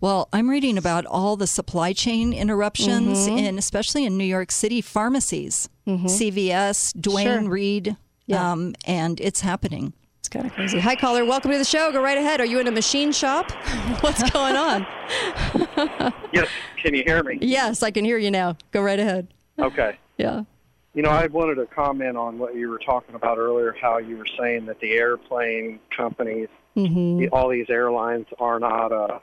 Well, 0.00 0.28
I'm 0.32 0.50
reading 0.50 0.76
about 0.78 1.06
all 1.06 1.36
the 1.36 1.46
supply 1.46 1.92
chain 1.92 2.32
interruptions, 2.32 3.26
Mm-hmm. 3.26 3.38
in 3.38 3.58
especially 3.58 4.04
in 4.04 4.16
New 4.18 4.24
York 4.24 4.50
City 4.52 4.80
pharmacies, 4.80 5.68
CVS, 5.86 6.92
Duane 7.00 7.26
Sure. 7.42 7.50
Reade, 7.50 7.96
Yeah. 8.26 8.52
um, 8.52 8.74
and 8.86 9.20
it's 9.20 9.40
happening. 9.40 9.92
It's 10.20 10.28
kind 10.28 10.46
of 10.46 10.52
crazy. 10.52 10.78
Hi, 10.80 10.96
caller. 10.96 11.24
Welcome 11.24 11.50
to 11.52 11.58
the 11.58 11.64
show. 11.64 11.92
Go 11.92 12.02
right 12.02 12.16
ahead. 12.16 12.40
Are 12.40 12.46
you 12.46 12.58
in 12.58 12.66
a 12.66 12.70
machine 12.70 13.12
shop? 13.12 13.50
What's 14.00 14.22
going 14.30 14.56
on? 14.56 14.86
Yes, 16.32 16.48
can 16.82 16.94
you 16.94 17.04
hear 17.04 17.22
me? 17.22 17.38
yes, 17.40 17.82
I 17.84 17.90
can 17.92 18.04
hear 18.04 18.18
you 18.18 18.30
now. 18.30 18.56
Go 18.72 18.82
right 18.82 18.98
ahead. 18.98 19.28
Okay. 19.58 19.96
Yeah. 20.18 20.42
You 20.94 21.02
know, 21.02 21.10
I 21.10 21.26
wanted 21.28 21.56
to 21.56 21.66
comment 21.66 22.16
on 22.16 22.38
what 22.38 22.56
you 22.56 22.68
were 22.70 22.78
talking 22.80 23.14
about 23.14 23.38
earlier, 23.38 23.74
how 23.80 23.98
you 23.98 24.16
were 24.16 24.26
saying 24.38 24.66
that 24.66 24.80
the 24.80 24.92
airplane 24.92 25.78
companies, 25.96 26.48
Mm-hmm. 26.76 27.18
the, 27.20 27.28
all 27.28 27.48
these 27.50 27.70
airlines 27.70 28.26
are 28.40 28.58
not, 28.58 28.90
uh, 28.92 29.20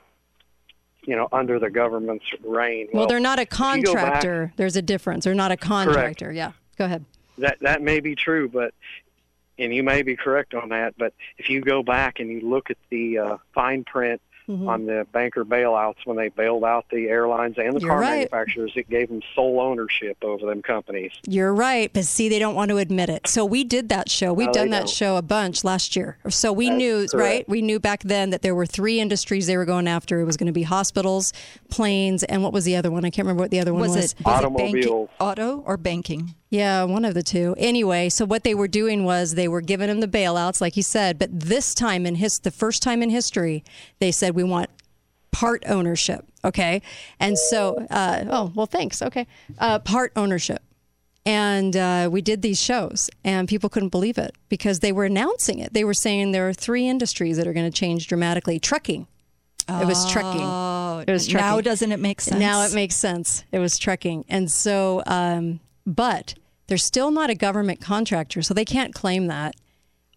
you 1.04 1.16
know, 1.16 1.28
under 1.32 1.58
the 1.58 1.70
government's 1.70 2.24
reign. 2.44 2.88
Well, 2.92 3.06
they're 3.06 3.20
not 3.20 3.38
a 3.38 3.44
go 3.44 3.50
back- 3.50 3.84
contractor. 3.84 4.52
There's 4.56 4.76
a 4.76 4.82
difference. 4.82 5.24
They're 5.24 5.34
not 5.34 5.50
a 5.52 5.56
contractor. 5.56 6.32
Yeah. 6.32 6.52
Go 6.78 6.84
ahead. 6.84 7.04
That 7.38 7.58
that 7.60 7.82
may 7.82 8.00
be 8.00 8.14
true, 8.14 8.48
but 8.48 8.74
and 9.58 9.74
you 9.74 9.82
may 9.82 10.02
be 10.02 10.16
correct 10.16 10.54
on 10.54 10.70
that. 10.70 10.94
But 10.96 11.14
if 11.38 11.50
you 11.50 11.60
go 11.60 11.82
back 11.82 12.20
and 12.20 12.30
you 12.30 12.40
look 12.40 12.70
at 12.70 12.76
the 12.90 13.18
uh, 13.18 13.36
fine 13.54 13.84
print 13.84 14.20
Mm-hmm. 14.48 14.68
on 14.68 14.86
the 14.86 15.06
banker 15.12 15.44
bailouts 15.44 16.04
when 16.04 16.16
they 16.16 16.28
bailed 16.28 16.64
out 16.64 16.86
the 16.90 17.08
airlines 17.08 17.54
and 17.58 17.76
the 17.76 17.80
You're 17.80 17.90
car 17.90 18.00
right. 18.00 18.10
manufacturers, 18.32 18.72
it 18.74 18.90
gave 18.90 19.08
them 19.08 19.22
sole 19.36 19.60
ownership 19.60 20.18
over 20.22 20.44
them 20.46 20.62
companies. 20.62 21.12
You're 21.28 21.54
right, 21.54 21.92
but 21.92 22.04
see, 22.04 22.28
they 22.28 22.40
don't 22.40 22.56
want 22.56 22.70
to 22.70 22.78
admit 22.78 23.08
it. 23.08 23.28
So 23.28 23.44
we 23.44 23.62
did 23.62 23.88
that 23.90 24.10
show. 24.10 24.32
We've 24.32 24.48
No, 24.48 24.52
done 24.52 24.70
that 24.70 24.78
don't. 24.80 24.88
show 24.90 25.16
a 25.16 25.22
bunch 25.22 25.62
last 25.62 25.94
year. 25.94 26.18
So 26.28 26.52
we 26.52 26.66
That's 26.70 26.76
knew, 26.76 27.06
right? 27.14 27.48
We 27.48 27.62
knew 27.62 27.78
back 27.78 28.02
then 28.02 28.30
that 28.30 28.42
there 28.42 28.54
were 28.56 28.66
three 28.66 28.98
industries 28.98 29.46
they 29.46 29.56
were 29.56 29.64
going 29.64 29.86
after. 29.86 30.20
It 30.20 30.24
was 30.24 30.36
going 30.36 30.48
to 30.48 30.52
be 30.52 30.64
hospitals, 30.64 31.32
planes, 31.70 32.24
and 32.24 32.42
what 32.42 32.52
was 32.52 32.64
the 32.64 32.74
other 32.74 32.90
one? 32.90 33.04
I 33.04 33.10
can't 33.10 33.24
remember 33.26 33.42
what 33.44 33.52
the 33.52 33.60
other 33.60 33.72
one 33.72 33.82
Was 33.82 33.94
was. 33.94 34.12
it 34.18 34.26
was 34.26 34.44
it 34.44 34.56
banking, 34.56 35.08
auto 35.20 35.58
or 35.66 35.76
banking? 35.76 36.34
Yeah, 36.52 36.84
one 36.84 37.06
of 37.06 37.14
the 37.14 37.22
two. 37.22 37.54
Anyway, 37.56 38.10
so 38.10 38.26
what 38.26 38.44
they 38.44 38.54
were 38.54 38.68
doing 38.68 39.04
was 39.04 39.36
they 39.36 39.48
were 39.48 39.62
giving 39.62 39.88
him 39.88 40.00
the 40.00 40.06
bailouts, 40.06 40.60
like 40.60 40.76
you 40.76 40.82
said, 40.82 41.18
but 41.18 41.30
this 41.32 41.74
time 41.74 42.04
in 42.04 42.16
his, 42.16 42.40
the 42.40 42.50
first 42.50 42.82
time 42.82 43.02
in 43.02 43.08
history, 43.08 43.64
they 44.00 44.12
said 44.12 44.34
we 44.34 44.44
want 44.44 44.68
part 45.30 45.62
ownership. 45.66 46.26
Okay, 46.44 46.82
and 47.18 47.38
so, 47.38 47.86
uh, 47.88 48.24
oh 48.28 48.52
well, 48.54 48.66
thanks. 48.66 49.00
Okay, 49.00 49.26
uh, 49.58 49.78
part 49.78 50.12
ownership. 50.14 50.62
And 51.24 51.74
uh, 51.74 52.10
we 52.12 52.20
did 52.20 52.42
these 52.42 52.60
shows, 52.60 53.08
and 53.24 53.48
people 53.48 53.70
couldn't 53.70 53.88
believe 53.88 54.18
it 54.18 54.34
because 54.50 54.80
they 54.80 54.92
were 54.92 55.04
announcing 55.06 55.58
it. 55.58 55.72
They 55.72 55.84
were 55.84 55.94
saying 55.94 56.32
there 56.32 56.48
are 56.48 56.52
three 56.52 56.86
industries 56.86 57.38
that 57.38 57.46
are 57.46 57.54
going 57.54 57.70
to 57.70 57.74
change 57.74 58.08
dramatically. 58.08 58.58
Trucking. 58.58 59.06
It 59.70 59.86
was 59.86 60.10
trucking. 60.12 60.42
Oh, 60.42 61.02
It 61.06 61.10
was 61.10 61.26
trucking. 61.26 61.46
now 61.46 61.60
doesn't 61.62 61.92
it 61.92 62.00
make 62.00 62.20
sense? 62.20 62.38
Now 62.38 62.62
it 62.64 62.74
makes 62.74 62.94
sense. 62.96 63.44
It 63.52 63.58
was 63.58 63.78
trucking. 63.78 64.26
And 64.28 64.50
so, 64.50 65.02
um, 65.06 65.60
but 65.86 66.34
they're 66.72 66.78
still 66.78 67.10
not 67.10 67.28
a 67.28 67.34
government 67.34 67.82
contractor, 67.82 68.40
so 68.40 68.54
they 68.54 68.64
can't 68.64 68.94
claim 68.94 69.26
that. 69.26 69.54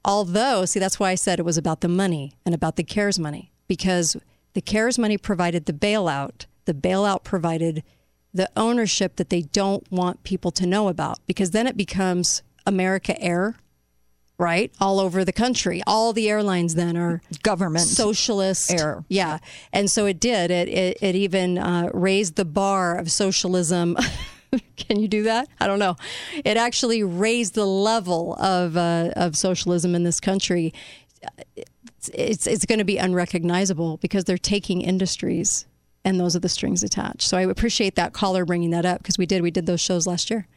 Although, 0.06 0.64
see, 0.64 0.80
that's 0.80 1.02
why 1.02 1.10
I 1.10 1.16
said 1.16 1.38
it 1.38 1.44
was 1.44 1.58
about 1.58 1.82
the 1.82 1.90
money 1.90 2.32
and 2.46 2.56
about 2.56 2.78
the 2.78 2.84
CARES 2.86 3.20
money, 3.20 3.52
because 3.68 4.16
the 4.54 4.62
CARES 4.62 4.98
money 4.98 5.18
provided 5.18 5.66
the 5.66 5.74
bailout. 5.74 6.46
The 6.64 6.74
bailout 6.74 7.26
provided 7.26 7.84
the 8.34 8.50
ownership 8.56 9.18
that 9.18 9.30
they 9.30 9.42
don't 9.42 9.86
want 9.92 10.24
people 10.24 10.50
to 10.52 10.66
know 10.66 10.88
about, 10.88 11.20
because 11.28 11.52
then 11.52 11.68
it 11.68 11.76
becomes 11.76 12.42
America 12.66 13.22
Air, 13.22 13.56
right? 14.38 14.72
All 14.80 15.02
over 15.02 15.26
the 15.26 15.34
country. 15.34 15.82
All 15.86 16.14
the 16.14 16.30
airlines 16.30 16.76
then 16.76 16.96
are 16.96 17.22
government 17.44 17.86
socialist 17.86 18.72
Air. 18.72 19.04
Yeah, 19.10 19.40
and 19.74 19.92
so 19.92 20.06
it 20.06 20.22
did. 20.22 20.52
It 20.52 20.70
it, 20.70 20.98
it 21.02 21.16
even 21.16 21.58
uh, 21.58 21.90
raised 21.94 22.38
the 22.38 22.46
bar 22.46 22.98
of 22.98 23.12
socialism. 23.12 23.98
Can 24.78 25.00
you 25.00 25.08
do 25.08 25.24
that? 25.24 25.48
I 25.60 25.68
don't 25.68 25.80
know. 25.80 25.96
It 26.44 26.58
actually 26.58 27.04
raised 27.04 27.56
the 27.56 27.66
level 27.66 28.36
of 28.36 28.78
uh, 28.78 29.12
of 29.16 29.36
socialism 29.36 29.96
in 29.96 30.04
this 30.04 30.20
country. 30.20 30.74
It's 32.14 32.48
it's 32.48 32.66
going 32.66 32.80
to 32.80 32.86
be 32.86 32.98
unrecognizable 32.98 33.98
because 33.98 34.26
they're 34.26 34.38
taking 34.38 34.82
industries 34.82 35.66
and 36.04 36.20
those 36.20 36.36
are 36.36 36.40
the 36.40 36.50
strings 36.50 36.84
attached. 36.84 37.24
So 37.24 37.36
I 37.38 37.42
appreciate 37.42 37.96
that 37.96 38.14
caller 38.14 38.46
bringing 38.46 38.70
that 38.70 38.86
up 38.86 39.00
because 39.00 39.18
we 39.18 39.26
did 39.26 39.42
we 39.42 39.52
did 39.52 39.66
those 39.66 39.82
shows 39.82 40.06
last 40.06 40.30
year, 40.30 40.48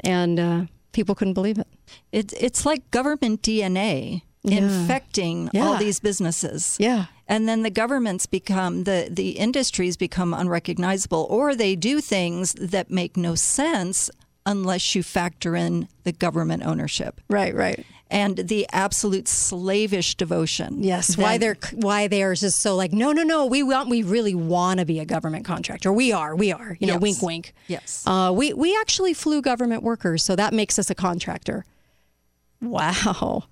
and 0.00 0.40
uh, 0.40 0.62
people 0.92 1.14
couldn't 1.14 1.34
believe 1.34 1.58
it. 1.58 1.68
It, 2.10 2.32
it's 2.40 2.64
like 2.64 2.90
government 2.90 3.42
DNA 3.42 4.22
Yeah. 4.42 4.58
infecting 4.58 5.50
Yeah. 5.52 5.64
all 5.66 5.76
these 5.76 6.00
businesses. 6.00 6.76
Yeah. 6.80 7.06
And 7.28 7.48
then 7.48 7.62
the 7.62 7.70
governments 7.70 8.26
become 8.26 8.84
the 8.84 9.08
the 9.10 9.30
industries 9.32 9.96
become 9.96 10.32
unrecognizable, 10.34 11.26
or 11.30 11.54
they 11.54 11.76
do 11.76 12.00
things 12.00 12.54
that 12.54 12.90
make 12.90 13.16
no 13.16 13.34
sense 13.34 14.10
unless 14.46 14.94
you 14.94 15.02
factor 15.02 15.54
in 15.54 15.86
the 16.04 16.12
government 16.12 16.64
ownership. 16.64 17.20
Right, 17.28 17.54
right. 17.54 17.84
And 18.12 18.38
the 18.38 18.66
absolute 18.72 19.28
slavish 19.28 20.16
devotion. 20.16 20.82
Yes, 20.82 21.16
why 21.16 21.38
they're 21.38 21.56
why 21.74 22.08
they 22.08 22.22
are 22.24 22.34
just 22.34 22.60
so 22.60 22.74
like 22.74 22.92
no 22.92 23.12
no 23.12 23.22
no 23.22 23.46
we 23.46 23.62
want 23.62 23.88
we 23.90 24.02
really 24.02 24.34
want 24.34 24.80
to 24.80 24.86
be 24.86 24.98
a 24.98 25.04
government 25.04 25.44
contractor 25.44 25.92
we 25.92 26.10
are 26.12 26.34
we 26.34 26.50
are 26.50 26.76
you 26.80 26.86
know 26.88 26.94
Yes. 26.94 27.02
wink 27.02 27.22
wink 27.22 27.54
Yes. 27.68 28.02
uh, 28.06 28.32
we 28.34 28.52
we 28.54 28.74
actually 28.80 29.14
flew 29.14 29.40
government 29.42 29.84
workers 29.84 30.24
so 30.24 30.34
that 30.34 30.52
makes 30.52 30.76
us 30.78 30.90
a 30.90 30.94
contractor 30.96 31.64
wow 32.60 33.44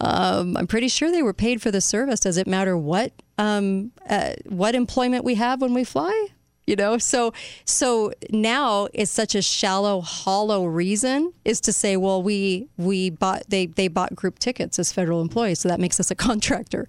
um, 0.00 0.56
I'm 0.56 0.66
pretty 0.66 0.88
sure 0.88 1.10
they 1.10 1.22
were 1.22 1.34
paid 1.34 1.60
for 1.60 1.70
the 1.70 1.80
service. 1.80 2.20
Does 2.20 2.36
it 2.36 2.46
matter 2.46 2.76
what 2.76 3.12
um, 3.36 3.92
uh, 4.08 4.32
what 4.46 4.74
employment 4.74 5.24
we 5.24 5.34
have 5.34 5.60
when 5.60 5.74
we 5.74 5.84
fly? 5.84 6.28
You 6.66 6.76
know 6.76 6.98
so 6.98 7.32
so 7.64 8.12
now 8.28 8.88
it's 8.92 9.10
such 9.10 9.34
a 9.34 9.40
shallow 9.40 10.02
hollow 10.02 10.66
reason 10.66 11.32
is 11.42 11.62
to 11.62 11.72
say 11.72 11.96
well 11.96 12.22
we 12.22 12.68
we 12.76 13.08
bought 13.08 13.44
they 13.48 13.66
they 13.66 13.88
bought 13.88 14.14
group 14.14 14.38
tickets 14.38 14.78
as 14.78 14.92
federal 14.92 15.22
employees 15.22 15.60
so 15.60 15.70
that 15.70 15.80
makes 15.80 15.98
us 15.98 16.10
a 16.10 16.14
contractor. 16.28 16.86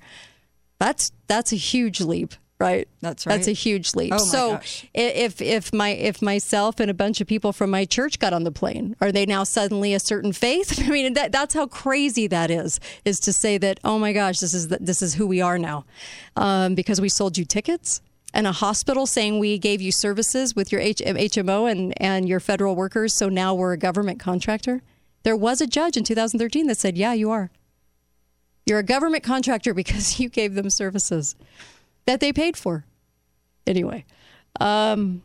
That's 0.79 1.11
that's 1.27 1.53
a 1.53 1.55
huge 1.55 2.01
leap 2.01 2.33
right. 2.59 2.87
That's 3.01 3.25
right. 3.25 3.35
that's 3.35 3.47
a 3.47 3.53
huge 3.53 3.95
leap. 3.95 4.13
Oh, 4.13 4.17
my 4.17 4.23
so 4.23 4.51
gosh. 4.53 4.85
if 4.93 5.41
if 5.41 5.73
my 5.73 5.89
if 5.89 6.21
myself 6.21 6.79
and 6.79 6.91
a 6.91 6.93
bunch 6.93 7.21
of 7.21 7.27
people 7.27 7.53
from 7.53 7.69
my 7.69 7.85
church 7.85 8.19
got 8.19 8.33
on 8.33 8.43
the 8.43 8.51
plane 8.51 8.95
are 9.01 9.11
they 9.11 9.25
now 9.25 9.43
suddenly 9.43 9.93
a 9.93 9.99
certain 9.99 10.33
faith? 10.33 10.79
I 10.85 10.89
mean 10.89 11.13
that 11.13 11.31
that's 11.31 11.53
how 11.53 11.67
crazy 11.67 12.27
that 12.27 12.51
is 12.51 12.79
is 13.05 13.19
to 13.21 13.33
say 13.33 13.57
that 13.59 13.79
oh 13.83 13.97
my 13.97 14.13
gosh 14.13 14.39
this 14.39 14.53
is 14.53 14.67
the, 14.67 14.77
this 14.79 15.01
is 15.01 15.13
who 15.15 15.25
we 15.25 15.41
are 15.41 15.57
now. 15.57 15.85
Um, 16.35 16.75
because 16.75 16.99
we 16.99 17.09
sold 17.09 17.37
you 17.37 17.45
tickets 17.45 18.01
and 18.33 18.45
a 18.45 18.51
hospital 18.51 19.07
saying 19.07 19.39
we 19.39 19.57
gave 19.57 19.81
you 19.81 19.91
services 19.91 20.55
with 20.55 20.71
your 20.71 20.81
H- 20.81 21.01
HMO 21.05 21.69
and 21.69 21.93
and 22.01 22.27
your 22.27 22.39
federal 22.39 22.75
workers 22.75 23.13
so 23.13 23.29
now 23.29 23.53
we're 23.53 23.73
a 23.73 23.77
government 23.77 24.19
contractor. 24.19 24.81
There 25.23 25.35
was 25.35 25.61
a 25.61 25.67
judge 25.67 25.97
in 25.97 26.03
2013 26.03 26.67
that 26.67 26.77
said 26.77 26.97
yeah 26.97 27.13
you 27.13 27.31
are. 27.31 27.51
You're 28.65 28.79
a 28.79 28.83
government 28.83 29.23
contractor 29.23 29.73
because 29.81 30.19
you 30.19 30.27
gave 30.27 30.55
them 30.55 30.69
services 30.69 31.35
that 32.09 32.19
they 32.19 32.33
paid 32.33 32.57
for. 32.57 32.85
Anyway, 33.67 34.03
um, 34.59 35.21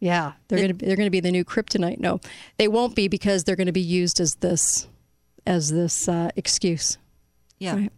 yeah, 0.00 0.32
they're 0.48 0.60
gonna 0.60 0.74
they're 0.74 0.96
gonna 0.96 1.08
be 1.10 1.20
the 1.20 1.32
new 1.32 1.44
kryptonite. 1.44 1.98
No, 1.98 2.20
they 2.58 2.68
won't 2.68 2.94
be 2.94 3.08
because 3.08 3.44
they're 3.44 3.56
gonna 3.56 3.72
be 3.72 3.80
used 3.80 4.20
as 4.20 4.34
this 4.36 4.86
as 5.46 5.70
this 5.72 6.06
uh, 6.08 6.30
excuse. 6.36 6.98
Yeah. 7.58 7.74
Right. 7.76 7.92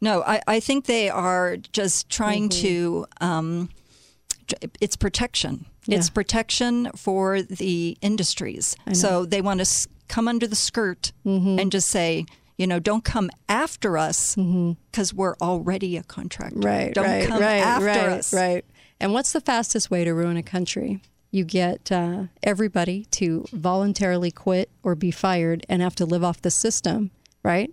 No, 0.00 0.22
I, 0.24 0.40
I 0.48 0.58
think 0.60 0.86
they 0.86 1.08
are 1.08 1.56
just 1.72 2.08
trying 2.10 2.48
Mm-hmm. 2.48 2.60
to. 2.66 3.06
Um, 3.20 3.68
it's 4.80 4.96
protection. 4.96 5.66
It's 5.88 6.10
protection 6.10 6.90
for 6.96 7.40
the 7.42 7.96
industries. 8.02 8.76
So 8.92 9.24
they 9.24 9.40
want 9.40 9.64
to 9.64 9.88
come 10.08 10.26
under 10.28 10.46
the 10.48 10.56
skirt 10.56 11.12
Mm-hmm. 11.24 11.58
and 11.60 11.70
just 11.72 11.88
say, 11.88 12.26
you 12.56 12.66
know, 12.66 12.78
don't 12.78 13.04
come 13.04 13.30
after 13.48 13.96
us 13.98 14.34
because 14.36 15.14
we're 15.14 15.36
already 15.40 15.96
a 15.96 16.02
contractor. 16.02 16.58
Right, 16.60 16.94
Don't 16.94 17.04
right, 17.04 17.26
come 17.26 17.40
right, 17.40 17.58
after 17.58 17.86
right, 17.86 17.98
us. 18.10 18.32
right. 18.32 18.64
And 19.00 19.12
what's 19.12 19.32
the 19.32 19.40
fastest 19.40 19.90
way 19.90 20.04
to 20.04 20.12
ruin 20.14 20.36
a 20.36 20.42
country? 20.42 21.00
You 21.30 21.44
get 21.44 21.90
uh, 21.90 22.24
everybody 22.42 23.06
to 23.12 23.46
voluntarily 23.52 24.30
quit 24.30 24.70
or 24.82 24.94
be 24.94 25.10
fired 25.10 25.64
and 25.68 25.80
have 25.80 25.94
to 25.96 26.04
live 26.04 26.22
off 26.22 26.42
the 26.42 26.50
system, 26.50 27.10
right? 27.42 27.72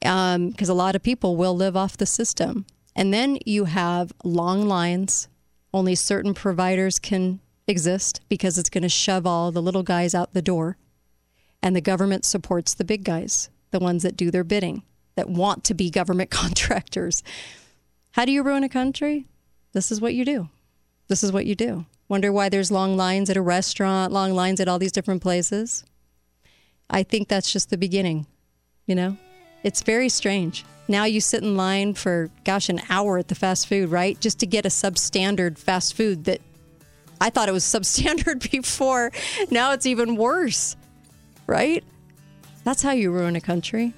Because 0.00 0.68
a 0.68 0.74
lot 0.74 0.94
of 0.94 1.02
people 1.02 1.36
will 1.36 1.56
live 1.56 1.76
off 1.76 1.96
the 1.96 2.06
system. 2.06 2.66
And 2.94 3.12
then 3.12 3.38
you 3.46 3.64
have 3.64 4.12
long 4.24 4.68
lines. 4.68 5.28
Only 5.72 5.94
certain 5.94 6.34
providers 6.34 6.98
can 6.98 7.40
exist 7.66 8.20
because 8.28 8.58
it's 8.58 8.68
going 8.68 8.82
to 8.82 8.88
shove 8.88 9.26
all 9.26 9.50
the 9.50 9.62
little 9.62 9.82
guys 9.82 10.14
out 10.14 10.34
the 10.34 10.42
door. 10.42 10.76
And 11.62 11.74
the 11.74 11.80
government 11.80 12.24
supports 12.26 12.74
the 12.74 12.84
big 12.84 13.04
guys, 13.04 13.48
the 13.72 13.80
ones 13.80 14.04
that 14.04 14.16
do 14.16 14.30
their 14.30 14.44
bidding, 14.44 14.82
that 15.16 15.28
want 15.28 15.64
to 15.64 15.74
be 15.74 15.90
government 15.90 16.30
contractors. 16.30 17.22
How 18.12 18.24
do 18.24 18.32
you 18.32 18.42
ruin 18.42 18.62
a 18.62 18.68
country? 18.68 19.26
This 19.72 19.90
is 19.90 20.00
what 20.00 20.14
you 20.14 20.24
do. 20.24 20.48
This 21.08 21.24
is 21.24 21.32
what 21.32 21.46
you 21.46 21.54
do. 21.54 21.86
Wonder 22.08 22.32
why 22.32 22.48
there's 22.48 22.70
long 22.70 22.96
lines 22.96 23.30
at 23.30 23.36
a 23.36 23.42
restaurant, 23.42 24.12
long 24.12 24.34
lines 24.34 24.60
at 24.60 24.68
all 24.68 24.78
these 24.78 24.92
different 24.92 25.22
places? 25.22 25.84
I 26.90 27.02
think 27.02 27.28
that's 27.28 27.50
just 27.50 27.70
the 27.70 27.78
beginning. 27.78 28.26
You 28.86 28.94
know, 28.94 29.16
it's 29.62 29.82
very 29.82 30.08
strange. 30.08 30.64
Now 30.88 31.04
you 31.04 31.20
sit 31.20 31.42
in 31.42 31.56
line 31.56 31.94
for, 31.94 32.28
gosh, 32.44 32.68
an 32.68 32.82
hour 32.90 33.16
at 33.18 33.28
the 33.28 33.34
fast 33.34 33.66
food, 33.66 33.90
right? 33.90 34.20
Just 34.20 34.40
to 34.40 34.46
get 34.46 34.66
a 34.66 34.68
substandard 34.68 35.56
fast 35.56 35.94
food 35.94 36.24
that 36.24 36.40
I 37.20 37.30
thought 37.30 37.48
it 37.48 37.52
was 37.52 37.64
substandard 37.74 38.50
before. 38.50 39.10
Now 39.50 39.72
it's 39.72 39.86
even 39.86 40.16
worse, 40.16 40.76
right? 41.46 41.82
That's 42.64 42.82
how 42.82 42.92
you 42.92 43.10
ruin 43.10 43.36
a 43.36 43.40
country. 43.40 43.94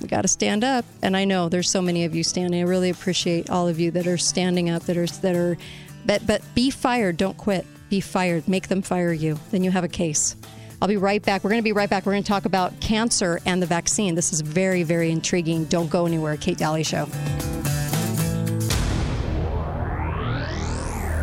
We 0.00 0.08
got 0.08 0.22
to 0.22 0.28
stand 0.28 0.62
up, 0.62 0.84
and 1.02 1.16
I 1.16 1.24
know 1.24 1.48
there's 1.48 1.70
so 1.70 1.80
many 1.80 2.04
of 2.04 2.14
you 2.14 2.22
standing. 2.22 2.60
I 2.60 2.64
really 2.64 2.90
appreciate 2.90 3.48
all 3.48 3.66
of 3.66 3.80
you 3.80 3.90
that 3.92 4.06
are 4.06 4.18
standing 4.18 4.68
up. 4.68 4.82
That 4.84 4.96
are 4.96 5.06
that 5.06 5.34
are, 5.34 5.56
but 6.04 6.26
but 6.26 6.42
be 6.54 6.70
fired. 6.70 7.16
Don't 7.16 7.36
quit. 7.36 7.66
Be 7.88 8.00
fired. 8.00 8.46
Make 8.46 8.68
them 8.68 8.82
fire 8.82 9.12
you. 9.12 9.38
Then 9.50 9.64
you 9.64 9.70
have 9.70 9.84
a 9.84 9.88
case. 9.88 10.36
I'll 10.82 10.88
be 10.88 10.98
right 10.98 11.22
back. 11.22 11.42
We're 11.42 11.50
going 11.50 11.62
to 11.62 11.64
be 11.64 11.72
right 11.72 11.88
back. 11.88 12.04
We're 12.04 12.12
going 12.12 12.24
to 12.24 12.28
talk 12.28 12.44
about 12.44 12.78
cancer 12.80 13.40
and 13.46 13.62
the 13.62 13.66
vaccine. 13.66 14.14
This 14.14 14.32
is 14.32 14.42
very 14.42 14.82
very 14.82 15.10
intriguing. 15.10 15.64
Don't 15.64 15.88
go 15.88 16.04
anywhere. 16.04 16.36
Kate 16.36 16.58
Dalley 16.58 16.82
Show. 16.82 17.08